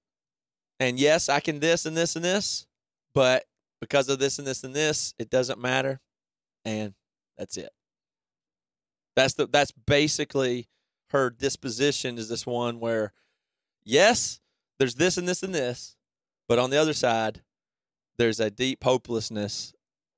and 0.79 0.99
yes 0.99 1.29
i 1.29 1.39
can 1.39 1.59
this 1.59 1.85
and 1.85 1.95
this 1.97 2.15
and 2.15 2.23
this 2.25 2.67
but 3.13 3.45
because 3.81 4.09
of 4.09 4.19
this 4.19 4.37
and 4.37 4.47
this 4.47 4.63
and 4.63 4.75
this 4.75 5.13
it 5.17 5.29
doesn't 5.29 5.59
matter 5.59 5.99
and 6.65 6.93
that's 7.37 7.57
it 7.57 7.69
that's 9.15 9.33
the 9.35 9.47
that's 9.47 9.71
basically 9.71 10.67
her 11.09 11.29
disposition 11.29 12.17
is 12.17 12.29
this 12.29 12.45
one 12.45 12.79
where 12.79 13.13
yes 13.83 14.39
there's 14.77 14.95
this 14.95 15.17
and 15.17 15.27
this 15.27 15.43
and 15.43 15.53
this, 15.53 15.97
but 16.47 16.57
on 16.57 16.69
the 16.69 16.77
other 16.77 16.93
side, 16.93 17.41
there's 18.17 18.39
a 18.39 18.49
deep 18.49 18.81
hopelessness. 18.81 19.73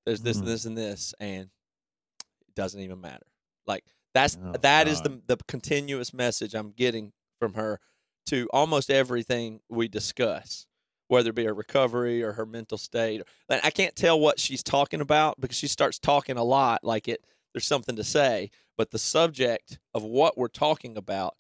There's 0.06 0.21
this 0.21 0.38
Mhm. 0.38 0.41
and 0.41 0.47
this 0.47 0.65
and 0.65 0.77
this, 0.77 1.13
and 1.19 1.49
it 2.47 2.56
doesn't 2.56 2.80
even 2.80 3.01
matter. 3.01 3.25
Like 3.65 3.86
that's 4.13 4.38
Oh, 4.39 4.51
that 4.62 4.88
is 4.88 5.01
the 5.01 5.21
the 5.25 5.38
continuous 5.47 6.13
message 6.13 6.54
I'm 6.54 6.73
getting 6.73 7.12
from 7.39 7.56
her 7.56 7.80
to 8.27 8.47
almost 8.54 8.91
everything 8.91 9.62
we 9.67 9.88
discuss, 9.88 10.67
whether 11.12 11.30
it 11.30 11.36
be 11.36 11.43
her 11.43 11.54
recovery 11.54 12.24
or 12.24 12.32
her 12.32 12.45
mental 12.45 12.78
state. 12.78 13.21
Like, 13.50 13.65
I 13.65 13.69
can't 13.69 13.95
tell 13.95 14.17
what 14.19 14.39
she's 14.39 14.63
talking 14.63 15.02
about 15.02 15.39
because 15.41 15.58
she 15.58 15.67
starts 15.67 16.00
talking 16.00 16.38
a 16.38 16.43
lot, 16.43 16.84
like 16.84 17.08
it 17.10 17.26
there's 17.54 17.65
something 17.65 17.97
to 17.97 18.04
say, 18.04 18.50
but 18.78 18.91
the 18.91 18.97
subject 18.97 19.78
of 19.93 20.04
what 20.04 20.38
we're 20.38 20.47
talking 20.47 20.95
about 20.95 21.36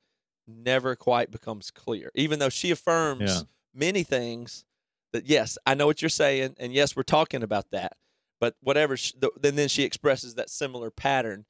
never 0.45 0.93
quite 0.97 1.31
becomes 1.31 1.71
clear. 1.71 2.11
Even 2.15 2.37
though 2.39 2.49
she 2.49 2.69
affirms 2.69 3.21
Yeah. 3.21 3.41
many 3.73 4.03
things 4.03 4.65
that 5.13 5.25
yes, 5.25 5.57
I 5.65 5.73
know 5.73 5.85
what 5.85 6.01
you're 6.01 6.09
saying, 6.09 6.55
and 6.59 6.73
yes, 6.73 6.95
we're 6.97 7.03
talking 7.03 7.41
about 7.41 7.71
that. 7.71 7.93
But 8.41 8.55
whatever, 8.59 8.97
sh 8.97 9.13
the, 9.17 9.31
then 9.39 9.55
then 9.55 9.69
she 9.69 9.83
expresses 9.83 10.35
that 10.35 10.49
similar 10.49 10.91
pattern, 10.91 11.45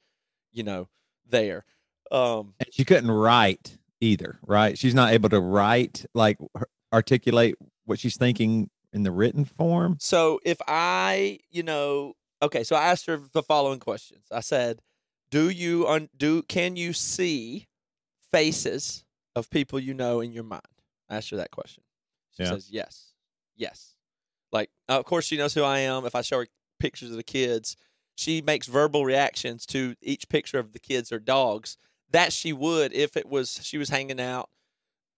you 0.52 0.62
know, 0.62 0.88
there. 1.26 1.64
Um, 2.12 2.54
And 2.60 2.72
she 2.72 2.84
couldn't 2.84 3.10
write 3.10 3.78
either, 4.00 4.38
right? 4.46 4.78
She's 4.78 4.94
not 4.94 5.12
able 5.12 5.28
to 5.30 5.40
write, 5.40 6.06
like 6.14 6.38
articulate 6.92 7.56
what 7.92 7.98
she's 8.00 8.16
thinking 8.16 8.70
in 8.94 9.02
the 9.02 9.10
written 9.12 9.44
form. 9.44 9.96
So 10.00 10.40
if 10.44 10.56
I, 10.66 11.38
you 11.50 11.62
know, 11.62 12.14
okay, 12.40 12.64
so 12.64 12.74
I 12.74 12.84
asked 12.86 13.04
her 13.06 13.20
the 13.32 13.42
following 13.42 13.78
questions. 13.80 14.24
I 14.32 14.40
said, 14.40 14.80
"Do 15.30 15.50
you 15.50 15.86
un- 15.86 16.08
do 16.16 16.42
can 16.42 16.76
you 16.76 16.92
see 16.94 17.68
faces 18.30 19.04
of 19.36 19.50
people 19.50 19.78
you 19.78 19.94
know 19.94 20.20
in 20.20 20.32
your 20.32 20.44
mind?" 20.44 20.62
I 21.08 21.16
asked 21.16 21.30
her 21.30 21.36
that 21.36 21.50
question. 21.50 21.84
She 22.36 22.42
Yeah. 22.42 22.50
says, 22.50 22.70
"Yes, 22.70 23.12
yes." 23.56 23.94
Like, 24.50 24.70
of 24.88 25.04
course, 25.04 25.24
she 25.26 25.36
knows 25.36 25.54
who 25.54 25.62
I 25.62 25.80
am. 25.80 26.04
If 26.06 26.14
I 26.14 26.22
show 26.22 26.38
her 26.40 26.48
pictures 26.78 27.10
of 27.10 27.16
the 27.16 27.22
kids, 27.22 27.76
she 28.16 28.42
makes 28.42 28.66
verbal 28.66 29.04
reactions 29.04 29.64
to 29.66 29.94
each 30.02 30.28
picture 30.28 30.58
of 30.58 30.72
the 30.72 30.78
kids 30.78 31.10
or 31.12 31.18
dogs 31.18 31.76
that 32.10 32.32
she 32.32 32.52
would 32.52 32.92
if 32.92 33.16
it 33.16 33.26
was 33.26 33.60
she 33.62 33.78
was 33.78 33.88
hanging 33.88 34.20
out 34.20 34.50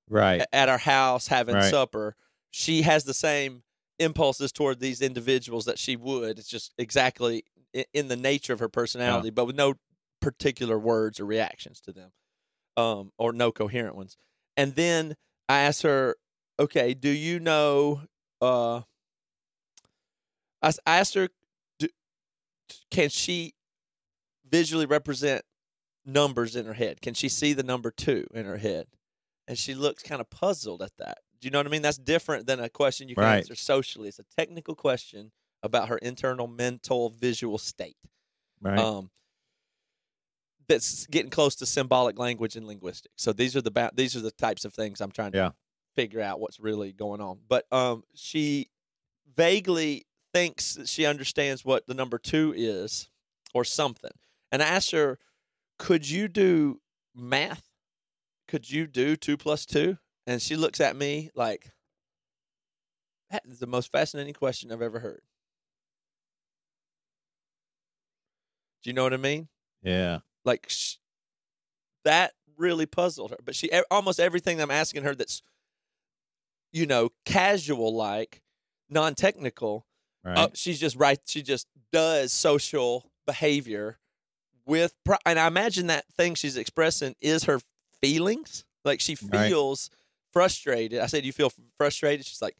Right. 0.08 0.46
at 0.52 0.68
our 0.68 0.78
house 0.78 1.26
having 1.28 1.56
Right. 1.56 1.70
supper, 1.70 2.14
she 2.56 2.82
has 2.82 3.02
the 3.02 3.12
same 3.12 3.64
impulses 3.98 4.52
toward 4.52 4.78
these 4.78 5.00
individuals 5.00 5.64
that 5.64 5.76
she 5.76 5.96
would. 5.96 6.38
It's 6.38 6.46
just 6.46 6.72
exactly 6.78 7.42
in 7.92 8.06
the 8.06 8.14
nature 8.14 8.52
of 8.52 8.60
her 8.60 8.68
personality, 8.68 9.30
but 9.30 9.46
with 9.46 9.56
no 9.56 9.74
particular 10.20 10.78
words 10.78 11.18
or 11.18 11.26
reactions 11.26 11.80
to 11.80 11.92
them, 11.92 12.12
um, 12.76 13.10
or 13.18 13.32
no 13.32 13.50
coherent 13.50 13.96
ones. 13.96 14.16
And 14.56 14.76
then 14.76 15.16
I 15.48 15.62
asked 15.62 15.82
her, 15.82 16.14
"Okay, 16.60 16.94
do 16.94 17.08
you 17.08 17.40
know?" 17.40 18.02
Uh, 18.40 18.82
I 20.62 20.72
asked 20.86 21.14
her, 21.14 21.30
do, 21.80 21.88
"Can 22.92 23.08
she 23.08 23.54
visually 24.48 24.86
represent 24.86 25.44
numbers 26.04 26.54
in 26.54 26.66
her 26.66 26.74
head? 26.74 27.00
Can 27.02 27.14
she 27.14 27.28
see 27.28 27.52
the 27.52 27.64
number 27.64 27.90
two 27.90 28.28
in 28.32 28.46
her 28.46 28.58
head?" 28.58 28.86
and 29.48 29.58
she 29.58 29.74
looks 29.74 30.04
kind 30.04 30.20
of 30.20 30.30
puzzled 30.30 30.82
at 30.82 30.96
that. 30.98 31.18
Do 31.44 31.48
you 31.48 31.50
know 31.50 31.58
what 31.58 31.66
I 31.66 31.70
mean? 31.70 31.82
That's 31.82 31.98
different 31.98 32.46
than 32.46 32.58
a 32.58 32.70
question 32.70 33.06
you 33.10 33.14
can 33.16 33.24
Right. 33.24 33.36
answer 33.36 33.54
socially. 33.54 34.08
It's 34.08 34.18
a 34.18 34.24
technical 34.34 34.74
question 34.74 35.30
about 35.62 35.90
her 35.90 35.98
internal 35.98 36.46
mental 36.46 37.10
visual 37.10 37.58
state. 37.58 37.98
Right. 38.62 38.78
Um, 38.78 39.10
that's 40.68 41.04
getting 41.08 41.30
close 41.30 41.54
to 41.56 41.66
symbolic 41.66 42.18
language 42.18 42.56
and 42.56 42.66
linguistics. 42.66 43.12
So 43.22 43.34
these 43.34 43.54
are 43.54 43.60
the 43.60 43.70
ba- 43.70 43.90
these 43.92 44.16
are 44.16 44.20
the 44.22 44.30
types 44.30 44.64
of 44.64 44.72
things 44.72 45.02
I'm 45.02 45.10
trying 45.12 45.32
to 45.32 45.36
Yeah. 45.38 45.50
figure 45.94 46.22
out 46.22 46.40
what's 46.40 46.58
really 46.58 46.92
going 46.92 47.20
on. 47.20 47.40
But 47.46 47.70
um, 47.70 48.04
she 48.14 48.70
vaguely 49.36 50.06
thinks 50.32 50.76
that 50.76 50.88
she 50.88 51.04
understands 51.04 51.62
what 51.62 51.86
the 51.86 51.92
number 51.92 52.16
two 52.18 52.54
is 52.56 53.10
or 53.52 53.66
something. 53.66 54.12
And 54.50 54.62
I 54.62 54.66
asked 54.66 54.92
her, 54.92 55.18
"Could 55.78 56.08
you 56.08 56.26
do 56.28 56.80
math? 57.14 57.68
Could 58.48 58.70
you 58.70 58.86
do 58.86 59.14
two 59.16 59.36
plus 59.36 59.66
two? 59.66 59.98
And 60.26 60.40
she 60.40 60.56
looks 60.56 60.80
at 60.80 60.96
me 60.96 61.30
like, 61.34 61.70
"That 63.30 63.42
is 63.46 63.58
the 63.58 63.66
most 63.66 63.92
fascinating 63.92 64.34
question 64.34 64.72
I've 64.72 64.80
ever 64.82 65.00
heard." 65.00 65.22
Do 68.82 68.90
you 68.90 68.94
know 68.94 69.02
what 69.04 69.14
I 69.14 69.18
mean? 69.18 69.48
yeah. 69.82 70.20
like 70.46 70.66
sh- 70.68 70.96
that 72.04 72.32
really 72.56 72.86
puzzled 72.86 73.30
her 73.32 73.36
but 73.44 73.54
she 73.54 73.66
e- 73.66 73.82
almost 73.90 74.18
everything 74.20 74.60
i'm 74.62 74.70
asking 74.70 75.02
her 75.02 75.14
that's 75.14 75.42
you 76.72 76.86
know 76.86 77.10
casual 77.26 77.94
like 77.94 78.40
non-technical 78.88 79.86
Right. 80.22 80.38
uh, 80.38 80.48
she's 80.54 80.78
just 80.80 80.96
right 80.96 81.18
she 81.26 81.42
just 81.42 81.66
does 81.92 82.32
social 82.32 83.10
behavior 83.26 83.98
with 84.64 84.94
pri- 85.04 85.18
and 85.26 85.38
i 85.38 85.46
imagine 85.46 85.88
that 85.88 86.06
thing 86.14 86.34
she's 86.34 86.56
expressing 86.56 87.14
is 87.20 87.44
her 87.44 87.60
feelings 88.00 88.64
like 88.86 89.00
she 89.00 89.16
Right. 89.22 89.48
Frustrated. 90.34 91.00
I 91.00 91.06
said 91.06 91.24
you 91.24 91.32
feel 91.32 91.50
frustrated? 91.78 92.26
She's 92.26 92.42
like 92.42 92.56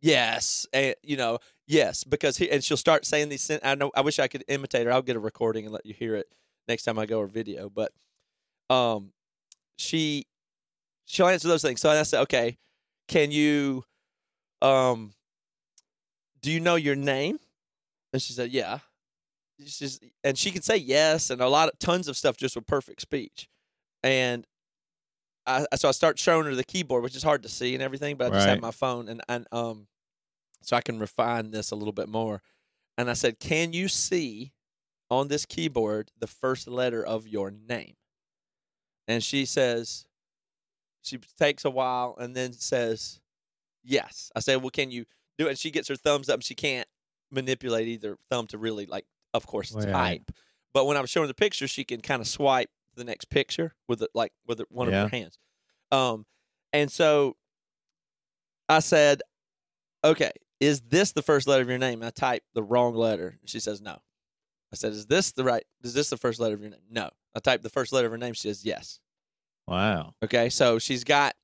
yes. 0.00 0.66
And 0.72 0.96
you 1.04 1.16
know 1.16 1.38
yes 1.68 2.02
because 2.02 2.36
he 2.38 2.50
and 2.50 2.64
she'll 2.64 2.76
start 2.76 3.04
saying 3.04 3.28
these 3.28 3.50
i 3.62 3.74
know 3.74 3.90
i 3.94 4.00
wish 4.00 4.18
i 4.18 4.26
could 4.26 4.42
imitate 4.48 4.86
her. 4.86 4.92
I'll 4.92 5.02
get 5.02 5.16
a 5.16 5.20
recording 5.20 5.64
and 5.64 5.72
let 5.72 5.86
you 5.86 5.94
hear 5.94 6.16
it 6.16 6.26
next 6.66 6.84
time 6.84 6.98
i 6.98 7.06
go 7.06 7.20
or 7.20 7.26
video 7.26 7.68
but 7.70 7.92
um 8.70 9.12
she 9.76 10.26
she'll 11.04 11.28
answer 11.28 11.48
those 11.48 11.62
things. 11.62 11.80
So 11.80 11.90
i 11.90 12.02
said 12.02 12.22
okay 12.22 12.56
can 13.06 13.30
you 13.30 13.84
um 14.62 15.12
do 16.40 16.50
you 16.50 16.60
know 16.60 16.76
your 16.76 16.96
name? 16.96 17.38
And 18.12 18.22
she 18.22 18.32
said 18.32 18.50
yeah. 18.50 18.78
She's 19.64 20.00
and 20.24 20.38
she 20.38 20.50
can 20.50 20.62
say 20.62 20.76
yes 20.76 21.30
and 21.30 21.40
a 21.40 21.48
lot 21.48 21.68
of 21.68 21.78
tons 21.78 22.08
of 22.08 22.16
stuff 22.16 22.36
just 22.36 22.56
with 22.56 22.66
perfect 22.66 23.02
speech. 23.02 23.48
And 24.02 24.46
I, 25.48 25.76
so 25.76 25.88
I 25.88 25.92
start 25.92 26.18
showing 26.18 26.46
her 26.46 26.54
the 26.54 26.64
keyboard, 26.64 27.02
which 27.02 27.16
is 27.16 27.22
hard 27.22 27.42
to 27.44 27.48
see 27.48 27.74
and 27.74 27.82
everything, 27.82 28.16
but 28.16 28.26
I 28.26 28.30
just 28.30 28.46
have 28.46 28.60
my 28.60 28.70
phone 28.70 29.08
and, 29.08 29.22
and 29.28 29.46
um, 29.52 29.88
so 30.62 30.76
I 30.76 30.80
can 30.82 30.98
refine 30.98 31.50
this 31.50 31.70
a 31.70 31.76
little 31.76 31.92
bit 31.92 32.08
more. 32.08 32.42
And 32.98 33.10
I 33.10 33.14
said, 33.14 33.38
"Can 33.40 33.72
you 33.72 33.88
see 33.88 34.52
on 35.10 35.28
this 35.28 35.46
keyboard 35.46 36.12
the 36.18 36.26
first 36.28 36.68
letter 36.68 37.04
of 37.04 37.26
your 37.28 37.50
name?" 37.50 37.96
And 39.06 39.22
she 39.24 39.44
says, 39.46 40.06
she 41.02 41.18
takes 41.38 41.64
a 41.64 41.70
while 41.70 42.16
and 42.18 42.34
then 42.36 42.52
says, 42.52 43.20
"Yes." 43.82 44.30
I 44.36 44.40
said, 44.40 44.56
"Well, 44.62 44.70
can 44.70 44.90
you 44.90 45.06
do 45.38 45.46
it?" 45.46 45.50
And 45.50 45.58
she 45.58 45.70
gets 45.70 45.88
her 45.88 45.96
thumbs 45.96 46.28
up. 46.28 46.36
And 46.36 46.44
she 46.44 46.54
can't 46.54 46.88
manipulate 47.30 47.88
either 47.88 48.18
thumb 48.30 48.46
to 48.48 48.58
really 48.58 48.86
like, 48.86 49.06
of 49.34 49.46
course, 49.46 49.72
Right. 49.72 49.88
type. 49.92 50.32
But 50.74 50.86
when 50.86 50.96
I'm 50.96 51.06
showing 51.06 51.28
the 51.28 51.34
picture, 51.34 51.68
she 51.68 51.84
can 51.84 52.00
kind 52.00 52.20
of 52.20 52.28
swipe 52.28 52.70
the 52.98 53.04
next 53.04 53.30
picture 53.30 53.74
with 53.88 54.02
it, 54.02 54.10
like 54.14 54.32
with 54.46 54.60
it, 54.60 54.66
one 54.70 54.90
Yeah. 54.90 55.04
of 55.04 55.10
her 55.10 55.16
hands. 55.16 55.38
Um, 55.90 56.26
and 56.72 56.90
so 56.92 57.36
I 58.68 58.80
said, 58.80 59.22
"Okay, 60.04 60.32
is 60.60 60.82
this 60.82 61.12
the 61.12 61.22
first 61.22 61.46
letter 61.46 61.62
of 61.62 61.68
your 61.68 61.78
name?" 61.78 62.00
And 62.02 62.06
I 62.06 62.10
typed 62.10 62.46
the 62.54 62.62
wrong 62.62 62.94
letter. 62.94 63.38
She 63.46 63.60
says, 63.60 63.80
"No." 63.80 64.02
I 64.72 64.76
said, 64.76 64.92
"Is 64.92 65.06
this 65.06 65.32
the 65.32 65.44
right? 65.44 65.64
Is 65.82 65.94
this 65.94 66.10
the 66.10 66.16
first 66.18 66.40
letter 66.40 66.54
of 66.54 66.60
your 66.60 66.70
name?" 66.70 66.82
No. 66.90 67.10
I 67.34 67.40
typed 67.40 67.62
the 67.62 67.70
first 67.70 67.92
letter 67.92 68.06
of 68.06 68.12
her 68.12 68.18
name. 68.18 68.34
She 68.34 68.48
says, 68.48 68.64
"Yes." 68.64 69.00
wow. 69.66 70.14
Okay, 70.22 70.48
so 70.48 70.78
she's 70.78 71.04
got 71.04 71.36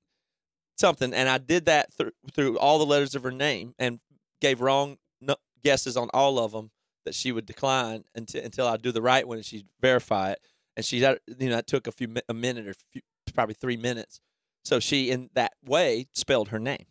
something, 0.78 1.12
and 1.12 1.28
I 1.28 1.36
did 1.38 1.66
that 1.66 1.92
through 1.92 2.12
through 2.32 2.58
all 2.58 2.78
the 2.78 2.86
letters 2.86 3.14
of 3.14 3.22
her 3.22 3.30
name 3.30 3.74
and 3.78 4.00
gave 4.40 4.60
wrong 4.62 4.98
no- 5.20 5.36
guesses 5.62 5.96
on 5.96 6.08
all 6.14 6.38
of 6.38 6.52
them 6.52 6.70
that 7.04 7.14
she 7.14 7.32
would 7.32 7.44
decline 7.46 8.04
until 8.14 8.42
until 8.44 8.66
I 8.66 8.76
do 8.78 8.92
the 8.92 9.02
right 9.02 9.26
one 9.28 9.36
and 9.38 9.44
she 9.46 9.66
verify 9.80 10.32
it. 10.32 10.40
And 10.76 10.84
she, 10.84 10.98
you 10.98 11.18
know, 11.50 11.58
it 11.58 11.66
took 11.66 11.86
a 11.86 11.92
few 11.92 12.14
a 12.28 12.34
minute 12.34 12.66
or 12.66 12.74
few, 12.74 13.02
probably 13.34 13.54
three 13.54 13.76
minutes. 13.76 14.20
So 14.64 14.80
she, 14.80 15.10
in 15.10 15.30
that 15.34 15.52
way, 15.64 16.08
spelled 16.12 16.48
her 16.48 16.58
name. 16.58 16.86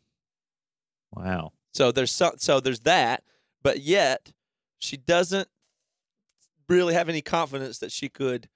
Wow. 1.12 1.54
So 1.74 1.92
there's 1.92 2.12
so, 2.12 2.34
so 2.38 2.60
there's 2.60 2.82
that, 2.82 3.24
but 3.62 3.80
yet 3.82 4.32
she 4.80 4.96
doesn't 4.98 5.48
really 6.70 6.94
have 6.94 7.10
any 7.10 7.22
confidence 7.22 7.80
that 7.80 7.92
she 7.92 8.10
could, 8.10 8.50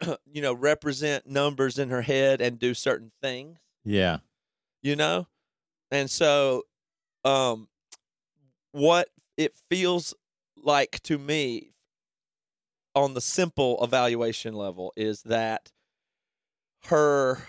you 0.32 0.42
know, 0.42 0.52
represent 0.52 1.26
numbers 1.26 1.78
in 1.78 1.90
her 1.90 2.02
head 2.02 2.40
and 2.40 2.58
do 2.58 2.74
certain 2.74 3.12
things 3.22 3.58
Yeah. 3.84 4.18
you 4.82 4.96
know 4.96 5.26
and 5.90 6.10
so 6.10 6.64
um 7.24 7.68
what 8.72 9.08
it 9.36 9.54
feels 9.70 10.14
like 10.56 11.00
to 11.02 11.18
me 11.18 11.69
on 12.94 13.14
the 13.14 13.20
simple 13.20 13.78
evaluation 13.82 14.54
level 14.54 14.92
is 14.96 15.22
that 15.22 15.70
her 16.86 17.42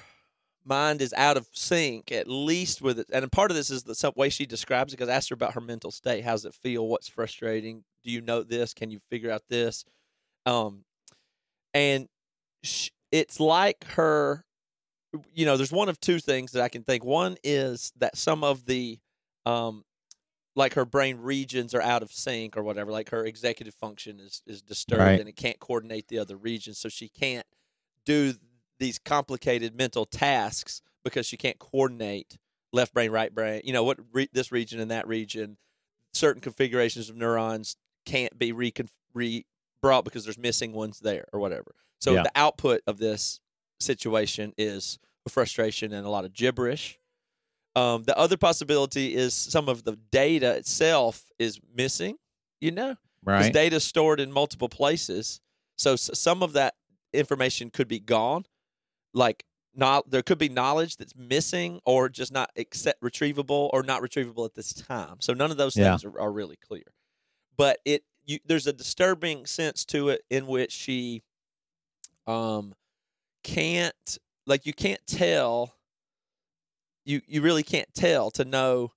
mind 0.65 1.01
is 1.01 1.13
out 1.13 1.37
of 1.37 1.47
sync 1.51 2.11
at 2.11 2.27
least 2.27 2.81
with 2.81 2.99
it. 2.99 3.07
And 3.11 3.31
part 3.31 3.51
of 3.51 3.57
this 3.57 3.69
is 3.71 3.83
the 3.83 4.13
way 4.15 4.29
she 4.29 4.45
describes 4.45 4.93
it 4.93 4.97
because 4.97 5.09
i 5.09 5.15
asked 5.15 5.29
her 5.29 5.33
about 5.33 5.53
her 5.53 5.61
mental 5.61 5.91
state. 5.91 6.23
How's 6.23 6.45
it 6.45 6.53
feel? 6.53 6.87
What's 6.87 7.07
frustrating? 7.07 7.83
Do 8.03 8.11
you 8.11 8.21
know 8.21 8.43
this? 8.43 8.73
Can 8.73 8.91
you 8.91 8.99
figure 9.09 9.31
out 9.31 9.43
this? 9.49 9.85
Um 10.45 10.83
and 11.73 12.07
it's 13.11 13.39
like 13.39 13.83
her 13.85 14.43
you 15.33 15.45
know 15.45 15.57
there's 15.57 15.71
one 15.71 15.89
of 15.89 15.99
two 15.99 16.19
things 16.19 16.51
that 16.51 16.61
i 16.61 16.69
can 16.69 16.83
think. 16.83 17.03
One 17.03 17.37
is 17.43 17.91
that 17.97 18.17
some 18.17 18.43
of 18.43 18.65
the 18.65 18.99
um 19.45 19.83
like 20.55 20.73
her 20.73 20.85
brain 20.85 21.17
regions 21.17 21.73
are 21.73 21.81
out 21.81 22.03
of 22.03 22.11
sync 22.11 22.57
or 22.57 22.63
whatever 22.63 22.91
like 22.91 23.09
her 23.09 23.25
executive 23.25 23.73
function 23.73 24.19
is 24.19 24.41
is 24.45 24.61
disturbed 24.61 25.01
Right. 25.01 25.19
and 25.19 25.29
it 25.29 25.35
can't 25.35 25.59
coordinate 25.59 26.07
the 26.07 26.19
other 26.19 26.35
regions 26.37 26.77
so 26.77 26.89
she 26.89 27.07
can't 27.09 27.45
do 28.05 28.33
these 28.79 28.99
complicated 28.99 29.75
mental 29.75 30.05
tasks 30.05 30.81
because 31.03 31.25
she 31.25 31.37
can't 31.37 31.59
coordinate 31.59 32.37
left 32.73 32.93
brain 32.93 33.11
right 33.11 33.33
brain 33.33 33.61
you 33.63 33.73
know 33.73 33.83
what 33.83 33.99
re- 34.11 34.29
this 34.33 34.51
region 34.51 34.79
and 34.79 34.91
that 34.91 35.07
region 35.07 35.57
certain 36.13 36.41
configurations 36.41 37.09
of 37.09 37.15
neurons 37.15 37.75
can't 38.05 38.37
be 38.37 38.51
recon- 38.51 38.89
re 39.13 39.45
brought 39.81 40.03
because 40.03 40.23
there's 40.25 40.37
missing 40.37 40.73
ones 40.73 40.99
there 40.99 41.25
or 41.33 41.39
whatever 41.39 41.75
so 41.99 42.13
Yeah. 42.13 42.23
the 42.23 42.31
output 42.35 42.81
of 42.87 42.97
this 42.97 43.39
situation 43.79 44.53
is 44.57 44.99
frustration 45.27 45.93
and 45.93 46.05
a 46.05 46.09
lot 46.09 46.25
of 46.25 46.33
gibberish. 46.33 46.97
Um, 47.75 48.03
the 48.03 48.17
other 48.17 48.37
possibility 48.37 49.15
is 49.15 49.33
some 49.33 49.69
of 49.69 49.83
the 49.83 49.95
data 50.11 50.55
itself 50.57 51.31
is 51.39 51.59
missing, 51.73 52.17
you 52.59 52.71
know, 52.71 52.95
because 53.29 53.47
Right. 53.47 53.53
data 53.53 53.77
is 53.77 53.83
stored 53.85 54.19
in 54.19 54.31
multiple 54.31 54.69
places. 54.69 55.39
So 55.77 55.93
s- 55.93 56.09
some 56.13 56.43
of 56.43 56.53
that 56.53 56.75
information 57.13 57.69
could 57.69 57.87
be 57.87 57.99
gone, 57.99 58.45
like 59.13 59.45
not 59.73 60.09
there 60.09 60.23
could 60.23 60.37
be 60.39 60.49
knowledge 60.49 60.97
that's 60.97 61.15
missing 61.15 61.79
or 61.85 62.09
just 62.09 62.31
not 62.33 62.51
accept 62.57 63.01
retrievable 63.01 63.69
or 63.73 63.83
not 63.83 64.01
retrievable 64.01 64.45
at 64.45 64.55
this 64.55 64.73
time. 64.73 65.21
So 65.21 65.33
none 65.33 65.51
of 65.51 65.57
those 65.57 65.75
Yeah. 65.75 65.91
things 65.91 66.05
are, 66.05 66.19
are 66.19 66.31
really 66.31 66.57
clear. 66.57 66.93
But 67.57 67.79
it 67.85 68.03
you, 68.25 68.39
there's 68.45 68.67
a 68.67 68.73
disturbing 68.73 69.45
sense 69.47 69.85
to 69.85 70.09
it 70.09 70.23
in 70.29 70.47
which 70.47 70.71
she 70.73 71.23
um 72.27 72.73
can't 73.43 74.17
like 74.45 74.65
you 74.65 74.73
can't 74.73 75.05
tell 75.07 75.75
you 77.05 77.21
you 77.27 77.41
really 77.41 77.63
can't 77.63 77.91
tell 77.93 78.31
to 78.31 78.45
know 78.45 78.91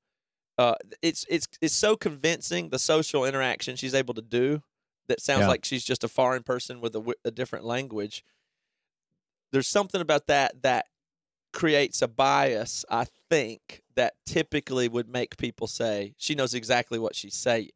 uh 0.58 0.74
it's 1.02 1.24
it's 1.28 1.46
it's 1.60 1.74
so 1.74 1.96
convincing 1.96 2.68
the 2.70 2.78
social 2.78 3.24
interaction 3.24 3.76
she's 3.76 3.94
able 3.94 4.14
to 4.14 4.22
do 4.22 4.62
that 5.08 5.20
sounds 5.20 5.42
Yeah. 5.42 5.48
like 5.48 5.64
she's 5.64 5.84
just 5.84 6.04
a 6.04 6.08
foreign 6.08 6.42
person 6.42 6.80
with 6.80 6.94
a, 6.94 7.14
a 7.24 7.30
different 7.30 7.64
language 7.64 8.24
there's 9.52 9.68
something 9.68 10.00
about 10.00 10.26
that 10.26 10.62
that 10.62 10.86
creates 11.52 12.02
a 12.02 12.08
bias 12.08 12.84
i 12.90 13.04
think 13.30 13.82
that 13.94 14.14
typically 14.26 14.88
would 14.88 15.08
make 15.08 15.36
people 15.36 15.66
say 15.66 16.14
she 16.18 16.34
knows 16.34 16.52
exactly 16.54 16.98
what 16.98 17.14
she's 17.14 17.34
saying 17.36 17.70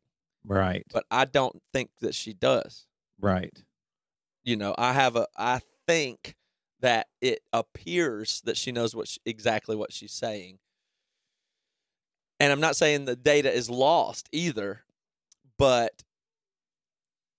Right. 0.44 0.84
but 0.92 1.04
i 1.10 1.24
don't 1.24 1.60
think 1.72 1.90
that 2.00 2.14
she 2.14 2.32
does 2.32 2.86
Right. 3.20 3.62
you 4.44 4.56
know 4.56 4.74
i 4.78 4.92
have 4.92 5.14
a 5.16 5.26
i 5.36 5.60
think 5.86 6.34
that 6.80 7.08
it 7.20 7.40
appears 7.52 8.40
that 8.44 8.56
she 8.56 8.70
knows 8.72 8.94
what 8.94 9.08
she, 9.08 9.18
exactly 9.26 9.74
what 9.76 9.92
she's 9.92 10.12
saying 10.12 10.58
and 12.40 12.52
i'm 12.52 12.60
not 12.60 12.76
saying 12.76 13.04
the 13.04 13.16
data 13.16 13.52
is 13.52 13.68
lost 13.68 14.28
either 14.32 14.82
but 15.58 16.02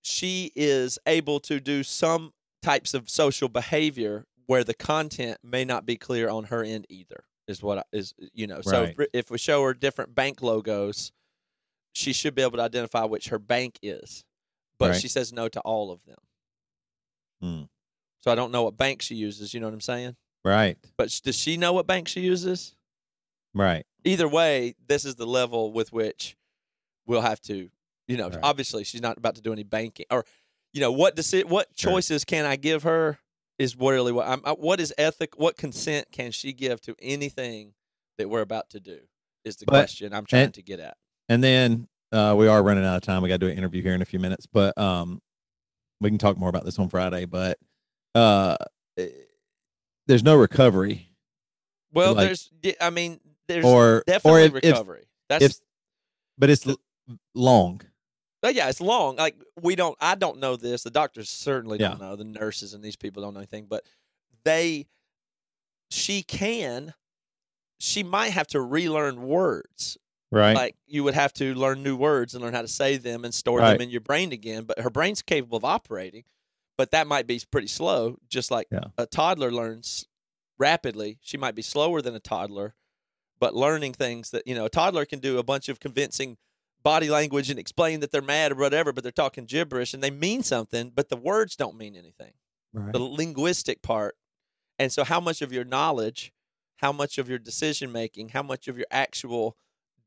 she 0.02 0.50
is 0.56 0.98
able 1.06 1.40
to 1.40 1.60
do 1.60 1.82
some 1.82 2.32
types 2.62 2.94
of 2.94 3.08
social 3.08 3.48
behavior 3.48 4.26
where 4.46 4.64
the 4.64 4.74
content 4.74 5.38
may 5.42 5.64
not 5.64 5.86
be 5.86 5.96
clear 5.96 6.28
on 6.28 6.44
her 6.44 6.62
end 6.64 6.86
either 6.88 7.24
is 7.46 7.62
what 7.62 7.78
I, 7.78 7.82
is 7.92 8.14
you 8.34 8.46
know 8.46 8.60
so 8.60 8.82
Right. 8.82 8.94
if, 8.98 9.06
if 9.12 9.30
we 9.30 9.38
show 9.38 9.62
her 9.64 9.74
different 9.74 10.14
bank 10.14 10.42
logos 10.42 11.12
she 11.92 12.12
should 12.12 12.34
be 12.34 12.42
able 12.42 12.58
to 12.58 12.62
identify 12.62 13.04
which 13.04 13.28
her 13.28 13.38
bank 13.38 13.78
is 13.82 14.24
but 14.78 14.90
Right. 14.90 15.00
she 15.00 15.08
says 15.08 15.32
no 15.32 15.48
to 15.48 15.60
all 15.60 15.90
of 15.90 16.04
them 16.04 16.18
Hmm. 17.42 17.62
So 18.22 18.30
I 18.30 18.34
don't 18.34 18.52
know 18.52 18.62
what 18.64 18.76
bank 18.76 19.02
she 19.02 19.14
uses. 19.14 19.52
You 19.54 19.60
know 19.60 19.66
what 19.66 19.74
I'm 19.74 19.80
saying? 19.80 20.16
Right. 20.44 20.78
But 20.96 21.18
does 21.24 21.36
she 21.36 21.56
know 21.56 21.72
what 21.72 21.86
bank 21.86 22.08
she 22.08 22.20
uses? 22.20 22.74
Right. 23.54 23.84
Either 24.04 24.28
way, 24.28 24.74
this 24.86 25.04
is 25.04 25.16
the 25.16 25.26
level 25.26 25.72
with 25.72 25.92
which 25.92 26.36
we'll 27.06 27.20
have 27.20 27.40
to, 27.42 27.68
you 28.08 28.16
know, 28.16 28.28
Right. 28.28 28.38
obviously 28.42 28.84
she's 28.84 29.02
not 29.02 29.18
about 29.18 29.34
to 29.36 29.42
do 29.42 29.52
any 29.52 29.64
banking 29.64 30.06
or, 30.10 30.24
you 30.72 30.80
know, 30.80 30.92
what 30.92 31.16
deci- 31.16 31.44
what 31.44 31.74
choices 31.74 32.24
can 32.24 32.44
I 32.46 32.56
give 32.56 32.84
her 32.84 33.18
is 33.58 33.76
really 33.76 34.12
what 34.12 34.26
I'm, 34.28 34.40
I- 34.44 34.52
what 34.52 34.80
is 34.80 34.94
ethic, 34.96 35.38
what 35.38 35.56
consent 35.56 36.08
can 36.12 36.30
she 36.30 36.52
give 36.52 36.80
to 36.82 36.94
anything 37.00 37.74
that 38.18 38.28
we're 38.30 38.40
about 38.40 38.70
to 38.70 38.80
do 38.80 39.00
is 39.44 39.56
the 39.56 39.66
But- 39.66 39.72
question 39.72 40.14
I'm 40.14 40.24
trying 40.26 40.44
and- 40.44 40.54
to 40.54 40.62
get 40.62 40.80
at. 40.80 40.96
And 41.28 41.44
then 41.44 41.88
uh, 42.12 42.34
we 42.38 42.48
are 42.48 42.62
running 42.62 42.84
out 42.84 42.96
of 42.96 43.02
time. 43.02 43.22
We 43.22 43.28
got 43.28 43.34
to 43.40 43.46
do 43.46 43.52
an 43.52 43.56
interview 43.58 43.82
here 43.82 43.94
in 43.94 44.02
a 44.02 44.06
few 44.06 44.18
minutes, 44.18 44.46
but 44.46 44.76
um, 44.78 45.20
we 46.00 46.08
can 46.10 46.18
talk 46.18 46.36
more 46.38 46.48
about 46.48 46.64
this 46.64 46.78
on 46.78 46.88
Friday. 46.88 47.24
But 47.24 47.58
uh, 48.14 48.56
eh, 48.96 49.08
there's 50.06 50.22
no 50.22 50.36
recovery, 50.36 51.08
Well, 51.92 52.14
like- 52.14 52.26
there's, 52.26 52.50
I 52.80 52.90
mean, 52.90 53.20
there's 53.48 53.64
or 53.64 54.02
definitely 54.06 54.42
or 54.42 54.44
if, 54.44 54.54
if 54.56 54.64
recovery. 54.64 55.04
That's 55.28 55.44
if 55.44 55.56
but 56.38 56.50
it's 56.50 56.66
l- 56.66 56.80
long. 57.34 57.80
But 58.42 58.54
yeah, 58.54 58.68
it's 58.68 58.80
long. 58.80 59.16
Like 59.16 59.36
we 59.60 59.74
don't. 59.76 59.96
I 60.00 60.14
don't 60.14 60.38
know 60.38 60.56
this. 60.56 60.82
The 60.84 60.90
doctors 60.90 61.28
certainly 61.28 61.78
Yeah. 61.78 61.88
don't 61.88 62.00
know. 62.00 62.16
The 62.16 62.24
nurses 62.24 62.72
and 62.74 62.82
these 62.82 62.96
people 62.96 63.22
don't 63.22 63.34
know 63.34 63.40
anything. 63.40 63.66
But 63.68 63.84
they, 64.44 64.86
she 65.90 66.22
can. 66.22 66.94
She 67.78 68.02
might 68.02 68.30
have 68.30 68.46
to 68.48 68.60
relearn 68.60 69.22
words. 69.22 69.98
Right. 70.32 70.54
Like 70.54 70.76
you 70.86 71.02
would 71.04 71.14
have 71.14 71.32
to 71.34 71.54
learn 71.54 71.82
new 71.82 71.96
words 71.96 72.34
and 72.34 72.42
learn 72.42 72.54
how 72.54 72.62
to 72.62 72.68
say 72.68 72.96
them 72.96 73.24
and 73.24 73.34
store 73.34 73.58
Right. 73.58 73.72
them 73.72 73.82
in 73.82 73.90
your 73.90 74.00
brain 74.00 74.32
again. 74.32 74.62
But 74.64 74.78
her 74.80 74.90
brain's 74.90 75.22
capable 75.22 75.58
of 75.58 75.64
operating. 75.64 76.24
But 76.80 76.92
that 76.92 77.06
might 77.06 77.26
be 77.26 77.38
pretty 77.50 77.66
slow. 77.66 78.16
Just 78.26 78.50
like 78.50 78.66
Yeah. 78.72 78.84
a 78.96 79.04
toddler 79.04 79.52
learns 79.52 80.06
rapidly. 80.56 81.18
She 81.20 81.36
might 81.36 81.54
be 81.54 81.60
slower 81.60 82.00
than 82.00 82.14
a 82.14 82.20
toddler, 82.20 82.74
but 83.38 83.54
learning 83.54 83.92
things 83.92 84.30
that 84.30 84.46
you 84.46 84.54
know 84.54 84.64
a 84.64 84.70
toddler 84.70 85.04
can 85.04 85.18
do 85.18 85.36
a 85.36 85.42
bunch 85.42 85.68
of 85.68 85.78
convincing 85.78 86.38
body 86.82 87.10
language 87.10 87.50
and 87.50 87.58
explain 87.58 88.00
that 88.00 88.12
they're 88.12 88.22
mad 88.22 88.52
or 88.52 88.54
whatever, 88.54 88.94
but 88.94 89.02
they're 89.02 89.12
talking 89.12 89.44
gibberish 89.44 89.92
and 89.92 90.02
they 90.02 90.10
mean 90.10 90.42
something, 90.42 90.88
but 90.88 91.10
the 91.10 91.18
words 91.18 91.54
don't 91.54 91.76
mean 91.76 91.94
anything. 91.94 92.32
right. 92.72 92.94
The 92.94 92.98
linguistic 92.98 93.82
part. 93.82 94.16
And 94.78 94.90
so, 94.90 95.04
how 95.04 95.20
much 95.20 95.42
of 95.42 95.52
your 95.52 95.64
knowledge, 95.64 96.32
how 96.76 96.92
much 96.92 97.18
of 97.18 97.28
your 97.28 97.38
decision 97.38 97.92
making, 97.92 98.30
how 98.30 98.42
much 98.42 98.68
of 98.68 98.78
your 98.78 98.86
actual 98.90 99.54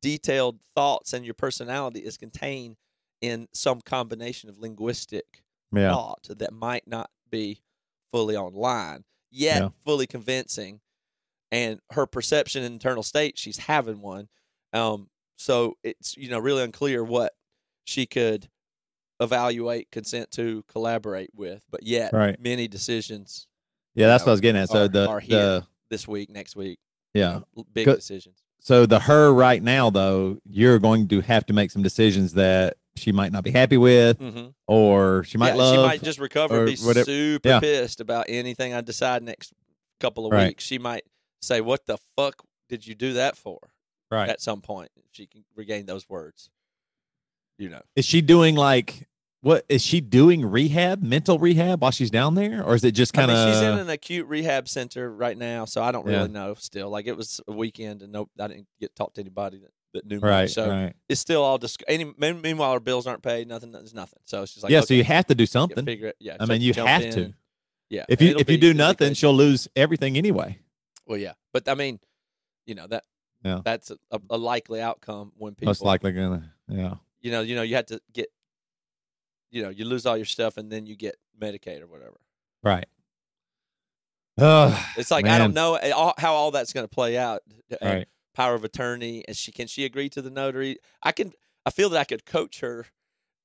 detailed 0.01 0.57
thoughts 0.73 1.13
and 1.13 1.23
your 1.23 1.35
personality 1.35 1.99
is 1.99 2.17
contained 2.17 2.77
in 3.21 3.47
some 3.53 3.79
combination 3.79 4.49
of 4.49 4.57
linguistic 4.57 5.43
yeah. 5.73 5.91
thought 5.93 6.27
that 6.29 6.53
might 6.53 6.87
not 6.87 7.09
be 7.29 7.61
fully 8.11 8.35
online 8.37 9.03
yet 9.31 9.61
Yeah. 9.61 9.69
fully 9.85 10.05
convincing 10.07 10.79
and 11.51 11.79
her 11.91 12.05
perception 12.05 12.63
and 12.63 12.73
internal 12.73 13.03
state 13.03 13.37
she's 13.37 13.57
having 13.57 14.01
one 14.01 14.27
um 14.73 15.09
so 15.35 15.77
it's 15.83 16.15
you 16.17 16.29
know 16.29 16.39
really 16.39 16.63
unclear 16.63 17.03
what 17.03 17.33
she 17.85 18.05
could 18.05 18.47
evaluate 19.19 19.89
consent 19.91 20.31
to 20.31 20.63
collaborate 20.67 21.29
with 21.35 21.63
but 21.69 21.83
yet 21.83 22.13
Right. 22.13 22.39
many 22.39 22.67
decisions 22.67 23.47
Yeah. 23.95 24.07
That's 24.07 24.23
know, 24.23 24.27
what 24.27 24.31
I 24.31 24.33
was 24.33 24.41
getting 24.41 24.61
at. 24.61 24.69
So 24.69 24.85
are- 24.85 24.87
the 24.87 25.07
are 25.07 25.19
here. 25.19 25.37
the 25.39 25.67
this 25.89 26.07
week 26.07 26.29
next 26.29 26.55
week 26.55 26.79
yeah. 27.13 27.41
big 27.73 27.85
decisions 27.85 28.41
So 28.59 28.85
the 28.85 28.99
her 29.01 29.31
right 29.33 29.61
now 29.61 29.89
though, 29.91 30.39
you're 30.45 30.79
going 30.79 31.07
to 31.09 31.21
have 31.21 31.45
to 31.47 31.53
make 31.53 31.69
some 31.71 31.83
decisions 31.83 32.33
that 32.33 32.77
she 32.95 33.11
might 33.11 33.31
not 33.31 33.43
be 33.43 33.51
happy 33.51 33.77
with, 33.77 34.19
mm-hmm. 34.19 34.47
or 34.67 35.23
she 35.23 35.37
might 35.37 35.49
yeah, 35.49 35.53
love. 35.55 35.75
she 35.75 35.81
might 35.81 36.03
just 36.03 36.19
recover 36.19 36.59
and 36.59 36.65
be 36.67 36.75
whatever- 36.83 37.05
super 37.05 37.49
yeah. 37.49 37.59
pissed 37.59 37.99
about 38.01 38.25
anything 38.29 38.73
i 38.73 38.81
decide 38.81 39.23
next 39.23 39.53
couple 39.99 40.25
of 40.25 40.31
Right. 40.31 40.49
weeks 40.49 40.63
she 40.63 40.77
might 40.77 41.03
say 41.41 41.61
what 41.61 41.85
the 41.85 41.97
fuck 42.15 42.43
did 42.69 42.85
you 42.85 42.95
do 42.95 43.13
that 43.13 43.35
for 43.37 43.59
right. 44.11 44.29
at 44.29 44.41
some 44.41 44.61
point 44.61 44.89
she 45.11 45.25
can 45.27 45.43
regain 45.55 45.85
those 45.85 46.07
words 46.09 46.49
you 47.57 47.69
know 47.69 47.81
Is 47.95 48.05
she 48.05 48.21
doing 48.21 48.55
like 48.55 49.07
what? 49.41 49.65
Is 49.67 49.81
she 49.83 49.99
doing 49.99 50.45
rehab, 50.45 51.03
mental 51.03 51.37
rehab 51.37 51.81
while 51.81 51.91
she's 51.91 52.09
down 52.09 52.35
there, 52.35 52.63
or 52.63 52.75
is 52.75 52.83
it 52.85 52.93
just 52.93 53.11
kind 53.13 53.29
I 53.29 53.33
of? 53.33 53.45
mean, 53.47 53.53
she's 53.53 53.61
in 53.61 53.77
an 53.77 53.89
acute 53.89 54.25
rehab 54.27 54.69
center 54.69 55.13
right 55.13 55.37
now 55.37 55.65
so 55.65 55.83
i 55.83 55.91
don't 55.91 56.07
Yeah. 56.07 56.17
really 56.19 56.29
know 56.29 56.53
still 56.53 56.89
like 56.89 57.07
it 57.07 57.17
was 57.17 57.41
a 57.47 57.51
weekend 57.51 58.01
and 58.03 58.11
nope 58.13 58.29
i 58.39 58.47
didn't 58.47 58.67
get 58.79 58.95
talked 58.95 59.15
to 59.15 59.21
anybody 59.21 59.57
that, 59.59 59.71
that 59.93 60.05
knew 60.05 60.19
me 60.19 60.27
right. 60.27 60.49
so 60.49 60.69
right. 60.69 60.93
it's 61.07 61.21
still 61.21 61.43
all 61.43 61.57
just 61.57 61.83
any 61.87 62.11
meanwhile 62.17 62.71
our 62.71 62.79
bills 62.79 63.05
aren't 63.07 63.21
paid 63.23 63.47
nothing 63.47 63.71
there's 63.71 63.93
nothing 63.93 64.19
so 64.25 64.41
it's 64.43 64.53
just 64.53 64.63
like 64.63 64.71
yeah. 64.71 64.79
okay, 64.79 64.85
So 64.87 64.93
you 64.95 65.03
have 65.03 65.25
to 65.27 65.35
do 65.35 65.45
something. 65.45 65.85
figure 65.85 66.07
it 66.07 66.15
yeah 66.19 66.37
I 66.39 66.45
mean, 66.45 66.61
you 66.61 66.73
have 66.73 67.01
in. 67.03 67.11
to. 67.13 67.33
yeah 67.89 68.05
If 68.09 68.21
you 68.21 68.35
if 68.37 68.49
you 68.49 68.57
do 68.57 68.73
nothing, 68.73 69.13
she'll 69.13 69.33
lose 69.35 69.67
everything 69.75 70.17
anyway. 70.17 70.59
well 71.05 71.17
yeah 71.19 71.33
but 71.53 71.67
i 71.69 71.75
mean 71.75 71.99
you 72.65 72.75
know 72.75 72.87
that 72.87 73.03
Yeah. 73.43 73.61
that's 73.63 73.91
a, 73.91 74.19
a, 74.29 74.37
likely 74.37 74.81
outcome 74.81 75.31
when 75.37 75.53
people 75.55 75.69
Most 75.69 75.81
likely 75.81 76.11
gonna. 76.13 76.53
Yeah. 76.69 76.95
you 77.21 77.29
know, 77.31 77.41
you 77.41 77.55
know, 77.55 77.61
you 77.61 77.75
have 77.75 77.87
to 77.87 77.99
get, 78.13 78.29
you 79.51 79.61
know, 79.63 79.69
you 79.69 79.83
lose 79.85 80.05
all 80.05 80.15
your 80.15 80.25
stuff 80.25 80.55
and 80.57 80.71
then 80.71 80.85
you 80.85 80.95
get 80.95 81.15
Medicaid 81.37 81.81
or 81.81 81.87
whatever. 81.87 82.17
Right. 82.63 82.87
Uh, 84.37 84.75
It's 84.97 85.11
like 85.11 85.25
I 85.27 85.37
don't 85.37 85.53
know 85.53 85.75
eh, 85.75 85.91
how 86.17 86.33
all 86.33 86.51
that's 86.51 86.73
going 86.73 86.85
to 86.85 86.89
play 86.89 87.17
out. 87.17 87.41
And 87.81 87.93
right. 87.97 88.07
Power 88.33 88.55
of 88.55 88.63
attorney, 88.63 89.23
and 89.27 89.37
she 89.37 89.51
can 89.51 89.67
she 89.67 89.85
agree 89.85 90.09
to 90.09 90.21
the 90.21 90.29
notary? 90.29 90.77
I 91.01 91.11
can. 91.11 91.33
I 91.65 91.69
feel 91.69 91.89
that 91.89 91.99
I 91.99 92.03
could 92.03 92.25
coach 92.25 92.59
her, 92.59 92.87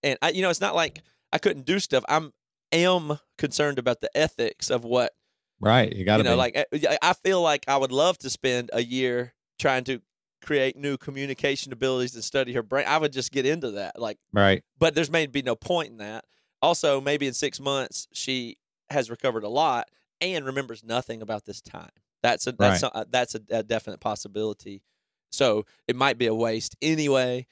and 0.02 0.18
I, 0.22 0.30
you 0.30 0.42
know, 0.42 0.50
it's 0.50 0.60
not 0.60 0.74
like 0.74 1.02
I 1.32 1.38
couldn't 1.38 1.66
do 1.66 1.78
stuff. 1.78 2.04
I'm 2.08 2.32
am 2.72 3.18
concerned 3.36 3.78
about 3.78 4.00
the 4.00 4.10
ethics 4.16 4.70
of 4.70 4.84
what 4.84 5.12
Right. 5.60 5.92
You 5.92 6.04
got 6.04 6.18
to 6.18 6.22
you 6.22 6.24
know. 6.24 6.32
be. 6.32 6.36
Like 6.36 6.56
eh, 6.72 6.96
I 7.02 7.12
feel 7.14 7.42
like 7.42 7.64
I 7.68 7.76
would 7.76 7.92
love 7.92 8.18
to 8.18 8.30
spend 8.30 8.70
a 8.72 8.82
year 8.82 9.34
trying 9.58 9.84
to 9.84 10.00
create 10.44 10.76
new 10.76 10.96
communication 10.96 11.72
abilities 11.72 12.14
and 12.14 12.22
study 12.22 12.52
her 12.52 12.62
brain. 12.62 12.84
I 12.86 12.98
would 12.98 13.12
just 13.12 13.32
get 13.32 13.44
into 13.44 13.72
that, 13.72 13.98
like. 13.98 14.18
right. 14.32 14.62
but 14.78 14.94
there's 14.94 15.10
may 15.10 15.26
be 15.26 15.42
no 15.42 15.56
point 15.56 15.90
in 15.90 15.98
that. 15.98 16.24
Also, 16.62 17.00
maybe 17.00 17.26
in 17.26 17.34
six 17.34 17.60
months 17.60 18.06
she 18.12 18.56
has 18.90 19.10
recovered 19.10 19.44
a 19.44 19.48
lot 19.48 19.88
and 20.20 20.44
remembers 20.46 20.84
nothing 20.84 21.22
about 21.22 21.44
this 21.44 21.60
time. 21.60 21.90
That's 22.22 22.46
a 22.46 22.52
that's 22.52 22.82
a, 22.82 23.06
that's 23.10 23.34
a, 23.34 23.40
a 23.50 23.62
definite 23.62 24.00
possibility. 24.00 24.82
So 25.30 25.64
it 25.86 25.96
might 25.96 26.18
be 26.18 26.26
a 26.26 26.34
waste 26.34 26.76
anyway. 26.82 27.46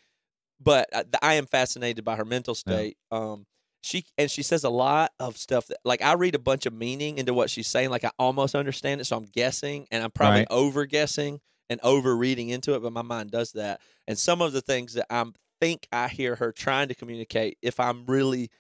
But 0.60 0.88
I, 0.94 1.04
I 1.22 1.34
am 1.34 1.46
fascinated 1.46 2.04
by 2.04 2.16
her 2.16 2.24
mental 2.24 2.54
Yeah. 2.66 2.84
state. 2.84 2.96
Um, 3.10 3.46
she 3.82 4.04
and 4.18 4.30
she 4.30 4.42
says 4.42 4.64
a 4.64 4.70
lot 4.70 5.12
of 5.20 5.36
stuff 5.36 5.66
that 5.68 5.78
like 5.84 6.02
I 6.02 6.14
read 6.14 6.34
a 6.34 6.38
bunch 6.40 6.66
of 6.66 6.72
meaning 6.72 7.18
into 7.18 7.34
what 7.34 7.50
she's 7.50 7.68
saying. 7.68 7.90
Like 7.90 8.04
I 8.04 8.10
almost 8.18 8.54
understand 8.54 9.00
it, 9.00 9.04
so 9.04 9.16
I'm 9.16 9.26
guessing, 9.26 9.86
and 9.90 10.02
I'm 10.02 10.10
probably 10.10 10.40
Right. 10.40 10.48
over 10.50 10.86
guessing 10.86 11.40
and 11.68 11.80
over 11.82 12.16
reading 12.16 12.48
into 12.48 12.74
it. 12.74 12.82
But 12.82 12.92
my 12.92 13.02
mind 13.02 13.30
does 13.30 13.52
that. 13.52 13.80
And 14.08 14.18
some 14.18 14.42
of 14.42 14.52
the 14.52 14.62
things 14.62 14.94
that 14.94 15.06
I'm 15.10 15.34
think 15.60 15.86
I 15.92 16.08
hear 16.08 16.36
her 16.36 16.52
trying 16.52 16.88
to 16.88 16.94
communicate, 16.94 17.58
if 17.62 17.78
I'm 17.78 18.06
really, 18.06 18.50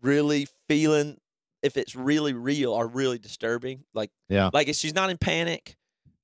really 0.00 0.46
feeling 0.68 1.18
if 1.62 1.76
it's 1.76 1.94
really 1.94 2.32
real 2.32 2.72
or 2.72 2.86
really 2.86 3.18
disturbing. 3.18 3.84
Like 3.94 4.10
Yeah. 4.28 4.50
like 4.52 4.68
if 4.68 4.76
she's 4.76 4.94
not 4.94 5.10
in 5.10 5.18
panic, 5.18 5.76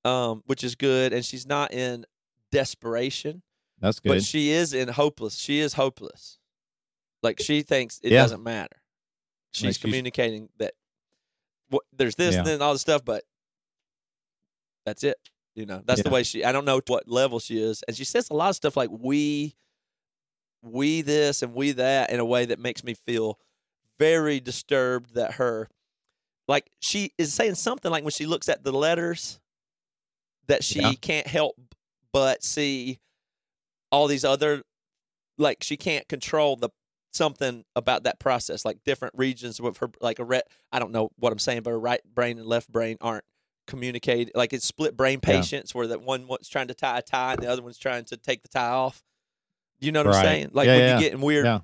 um, 0.05 0.43
which 0.47 0.65
is 0.65 0.75
good, 0.75 1.13
and 1.13 1.25
she's 1.25 1.47
not 1.47 1.73
in 1.73 2.05
desperation, 2.53 3.43
That's 3.81 4.01
good. 4.01 4.09
but 4.09 4.23
she 4.25 4.51
is 4.51 4.73
in 4.75 4.89
hopeless. 4.89 5.37
She 5.37 5.61
is 5.61 5.75
hopeless. 5.75 6.39
Like 7.23 7.41
she 7.41 7.63
thinks 7.63 8.01
it 8.03 8.13
Yeah. 8.13 8.23
doesn't 8.23 8.43
matter. 8.43 8.77
She's 9.53 9.61
she's- 9.63 9.79
communicating 9.79 10.49
that 10.59 10.75
what 11.71 11.85
there's 11.93 12.15
this 12.17 12.35
Yeah. 12.35 12.39
and 12.41 12.47
then 12.49 12.63
all 12.63 12.73
this 12.73 12.81
stuff, 12.83 13.05
but 13.05 13.25
that's 14.85 15.03
it. 15.05 15.17
You 15.55 15.67
know, 15.67 15.83
that's 15.85 16.03
the 16.03 16.11
way 16.11 16.23
she. 16.23 16.45
I 16.45 16.53
don't 16.53 16.65
know 16.65 16.81
what 16.87 17.09
level 17.09 17.41
she 17.41 17.61
is, 17.61 17.83
and 17.89 17.97
she 17.97 18.05
says 18.05 18.31
a 18.31 18.35
lot 18.35 18.51
of 18.51 18.57
stuff 18.57 18.77
like 18.77 18.91
we, 18.93 19.57
we 20.63 21.03
this 21.03 21.43
and 21.43 21.53
we 21.53 21.73
that 21.73 22.11
in 22.11 22.21
a 22.21 22.25
way 22.25 22.45
that 22.47 22.59
makes 22.61 22.85
me 22.85 22.95
feel 22.95 23.39
very 23.99 24.41
disturbed 24.41 25.15
that 25.15 25.35
her, 25.35 25.69
like 26.47 26.71
she 26.81 27.13
is 27.19 27.33
saying 27.35 27.55
something 27.57 27.91
like 27.91 28.05
when 28.05 28.11
she 28.13 28.27
looks 28.27 28.49
at 28.49 28.65
the 28.65 28.73
letters, 28.73 29.41
that 30.47 30.65
she 30.65 30.81
Yeah. 30.81 30.93
can't 31.01 31.27
help 31.27 31.57
but 32.13 32.43
see 32.43 32.99
all 33.93 34.07
these 34.07 34.25
other, 34.25 34.63
like 35.37 35.63
she 35.63 35.77
can't 35.77 36.09
control 36.09 36.57
the 36.57 36.71
something 37.13 37.65
about 37.75 38.05
that 38.05 38.19
process, 38.21 38.65
like 38.65 38.79
different 38.85 39.15
regions 39.17 39.59
of 39.61 39.77
her, 39.79 39.91
like 40.01 40.19
a 40.19 40.25
red. 40.25 40.43
I 40.71 40.79
don't 40.79 40.93
know 40.93 41.11
what 41.17 41.33
I'm 41.33 41.39
saying, 41.39 41.63
but 41.63 41.71
her 41.71 41.81
right 41.81 42.01
brain 42.15 42.39
and 42.39 42.47
left 42.47 42.71
brain 42.71 42.97
aren't 43.01 43.25
communicate 43.67 44.35
like 44.35 44.55
it's 44.55 44.65
split 44.65 44.97
brain 44.97 45.21
Yeah. 45.23 45.35
patients 45.37 45.75
where 45.75 45.87
that 45.89 46.01
one 46.01 46.27
one's 46.27 46.49
trying 46.49 46.69
to 46.69 46.75
tie 46.75 46.99
a 46.99 47.03
tie 47.03 47.35
and 47.35 47.43
the 47.43 47.49
other 47.49 47.61
one's 47.63 47.77
trying 47.79 48.05
to 48.07 48.17
take 48.17 48.43
the 48.43 48.49
tie 48.49 48.69
off. 48.71 49.03
You 49.81 49.93
know 49.93 50.03
what 50.03 50.15
I'm 50.15 50.23
saying? 50.25 50.51
Like 50.53 50.67
Yeah, 50.67 50.73
when 50.73 50.81
yeah, 50.81 50.91
you're 50.93 51.01
getting 51.01 51.21
weird 51.21 51.45
yeah. 51.45 51.61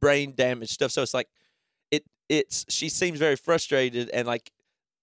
brain 0.00 0.34
damage 0.36 0.70
stuff. 0.70 0.90
So 0.92 1.02
it's 1.02 1.14
like 1.14 1.28
it's 2.28 2.64
she 2.68 2.88
seems 2.88 3.18
very 3.18 3.36
frustrated 3.36 4.08
and 4.10 4.26
like 4.26 4.50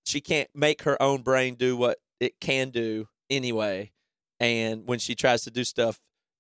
she 0.06 0.22
can't 0.22 0.50
make 0.54 0.84
her 0.84 1.02
own 1.02 1.22
brain 1.24 1.56
do 1.56 1.76
what 1.76 1.98
it 2.20 2.40
can 2.40 2.70
do 2.70 3.08
anyway. 3.30 3.92
And 4.40 4.88
when 4.88 5.00
she 5.00 5.16
tries 5.16 5.44
to 5.44 5.52
do 5.52 5.64
stuff, 5.64 6.00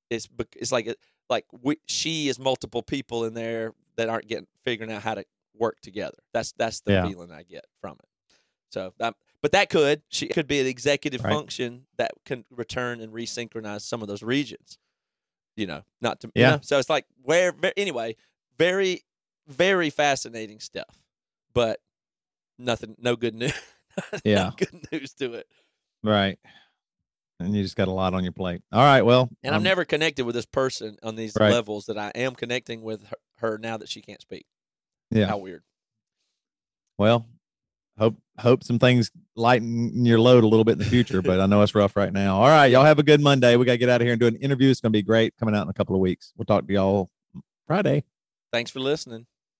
it's 0.09 0.27
it's 0.55 0.71
like 0.71 0.93
like 1.29 1.45
we, 1.61 1.77
she 1.87 2.27
is 2.27 2.37
multiple 2.37 2.83
people 2.83 3.25
in 3.25 3.33
there 3.33 3.73
that 3.97 4.09
aren't 4.09 4.27
getting 4.27 4.47
figuring 4.63 4.91
out 4.91 5.01
how 5.01 5.15
to 5.15 5.25
work 5.57 5.79
together. 5.81 6.17
That's 6.33 6.51
that's 6.53 6.81
the 6.81 6.91
Yeah. 6.93 7.07
feeling 7.07 7.31
I 7.31 7.43
get 7.43 7.65
from 7.81 7.93
it. 7.93 8.09
So 8.71 8.93
that, 8.99 9.15
but 9.41 9.53
that 9.53 9.69
could 9.69 10.03
she 10.09 10.27
could 10.27 10.47
be 10.47 10.59
an 10.59 10.67
executive 10.67 11.23
Right. 11.23 11.31
function 11.31 11.87
that 11.97 12.11
can 12.25 12.45
return 12.51 12.99
and 12.99 13.13
resynchronize 13.13 13.81
some 13.81 14.01
of 14.01 14.07
those 14.07 14.21
regions. 14.21 14.77
You 15.55 15.67
know, 15.67 15.83
not 16.01 16.19
to 16.21 16.31
Yeah. 16.35 16.45
You 16.47 16.51
know? 16.57 16.59
So 16.61 16.77
it's 16.77 16.89
like 16.89 17.05
where 17.23 17.53
anyway, 17.77 18.17
very 18.59 19.03
very 19.47 19.89
fascinating 19.89 20.59
stuff, 20.59 20.97
but 21.53 21.79
nothing, 22.57 22.95
no 22.99 23.15
good 23.15 23.35
news. 23.35 23.53
Yeah. 24.25 24.51
good 24.57 24.87
news 24.91 25.13
to 25.13 25.35
it. 25.35 25.47
Right. 26.03 26.37
And 27.39 27.55
you 27.55 27.63
just 27.63 27.77
got 27.77 27.87
a 27.87 27.91
lot 27.91 28.13
on 28.13 28.23
your 28.23 28.33
plate. 28.33 28.61
All 28.73 28.81
right. 28.83 29.03
Well, 29.03 29.29
And 29.41 29.55
I've 29.55 29.59
um, 29.59 29.63
never 29.63 29.85
connected 29.85 30.25
with 30.25 30.35
this 30.35 30.45
person 30.45 30.97
on 31.01 31.15
these 31.15 31.33
Right. 31.39 31.53
levels 31.53 31.85
that 31.85 31.97
I 31.97 32.09
am 32.13 32.35
connecting 32.35 32.81
with 32.81 33.05
her, 33.07 33.15
her 33.37 33.57
now 33.57 33.77
that 33.77 33.87
she 33.87 34.01
can't 34.01 34.19
speak. 34.19 34.45
Yeah. 35.11 35.27
How 35.27 35.37
weird. 35.37 35.63
Well, 36.97 37.25
hope 37.97 38.17
hope 38.37 38.63
some 38.65 38.79
things 38.79 39.11
lighten 39.37 40.05
your 40.05 40.19
load 40.19 40.43
a 40.43 40.47
little 40.47 40.65
bit 40.65 40.73
in 40.73 40.79
the 40.79 40.85
future, 40.85 41.21
but 41.21 41.39
I 41.39 41.45
know 41.45 41.61
it's 41.61 41.73
rough 41.75 41.95
right 41.95 42.11
now. 42.11 42.35
All 42.35 42.47
right, 42.47 42.65
y'all 42.67 42.83
have 42.83 42.99
a 42.99 43.03
good 43.03 43.21
Monday. 43.21 43.55
We 43.55 43.63
got 43.65 43.73
to 43.73 43.77
get 43.77 43.87
out 43.89 44.01
of 44.01 44.05
here 44.05 44.11
and 44.13 44.19
do 44.19 44.27
an 44.27 44.35
interview. 44.37 44.69
It's 44.69 44.81
going 44.81 44.91
to 44.91 44.97
be 44.97 45.03
great 45.03 45.35
coming 45.37 45.55
out 45.55 45.63
in 45.63 45.69
a 45.69 45.73
couple 45.73 45.95
of 45.95 46.01
weeks. 46.01 46.33
We'll 46.35 46.45
talk 46.45 46.67
to 46.67 46.73
y'all 46.73 47.09
Friday. 47.67 48.03
Thanks 48.51 48.71
for 48.71 48.79
listening. 48.81 49.25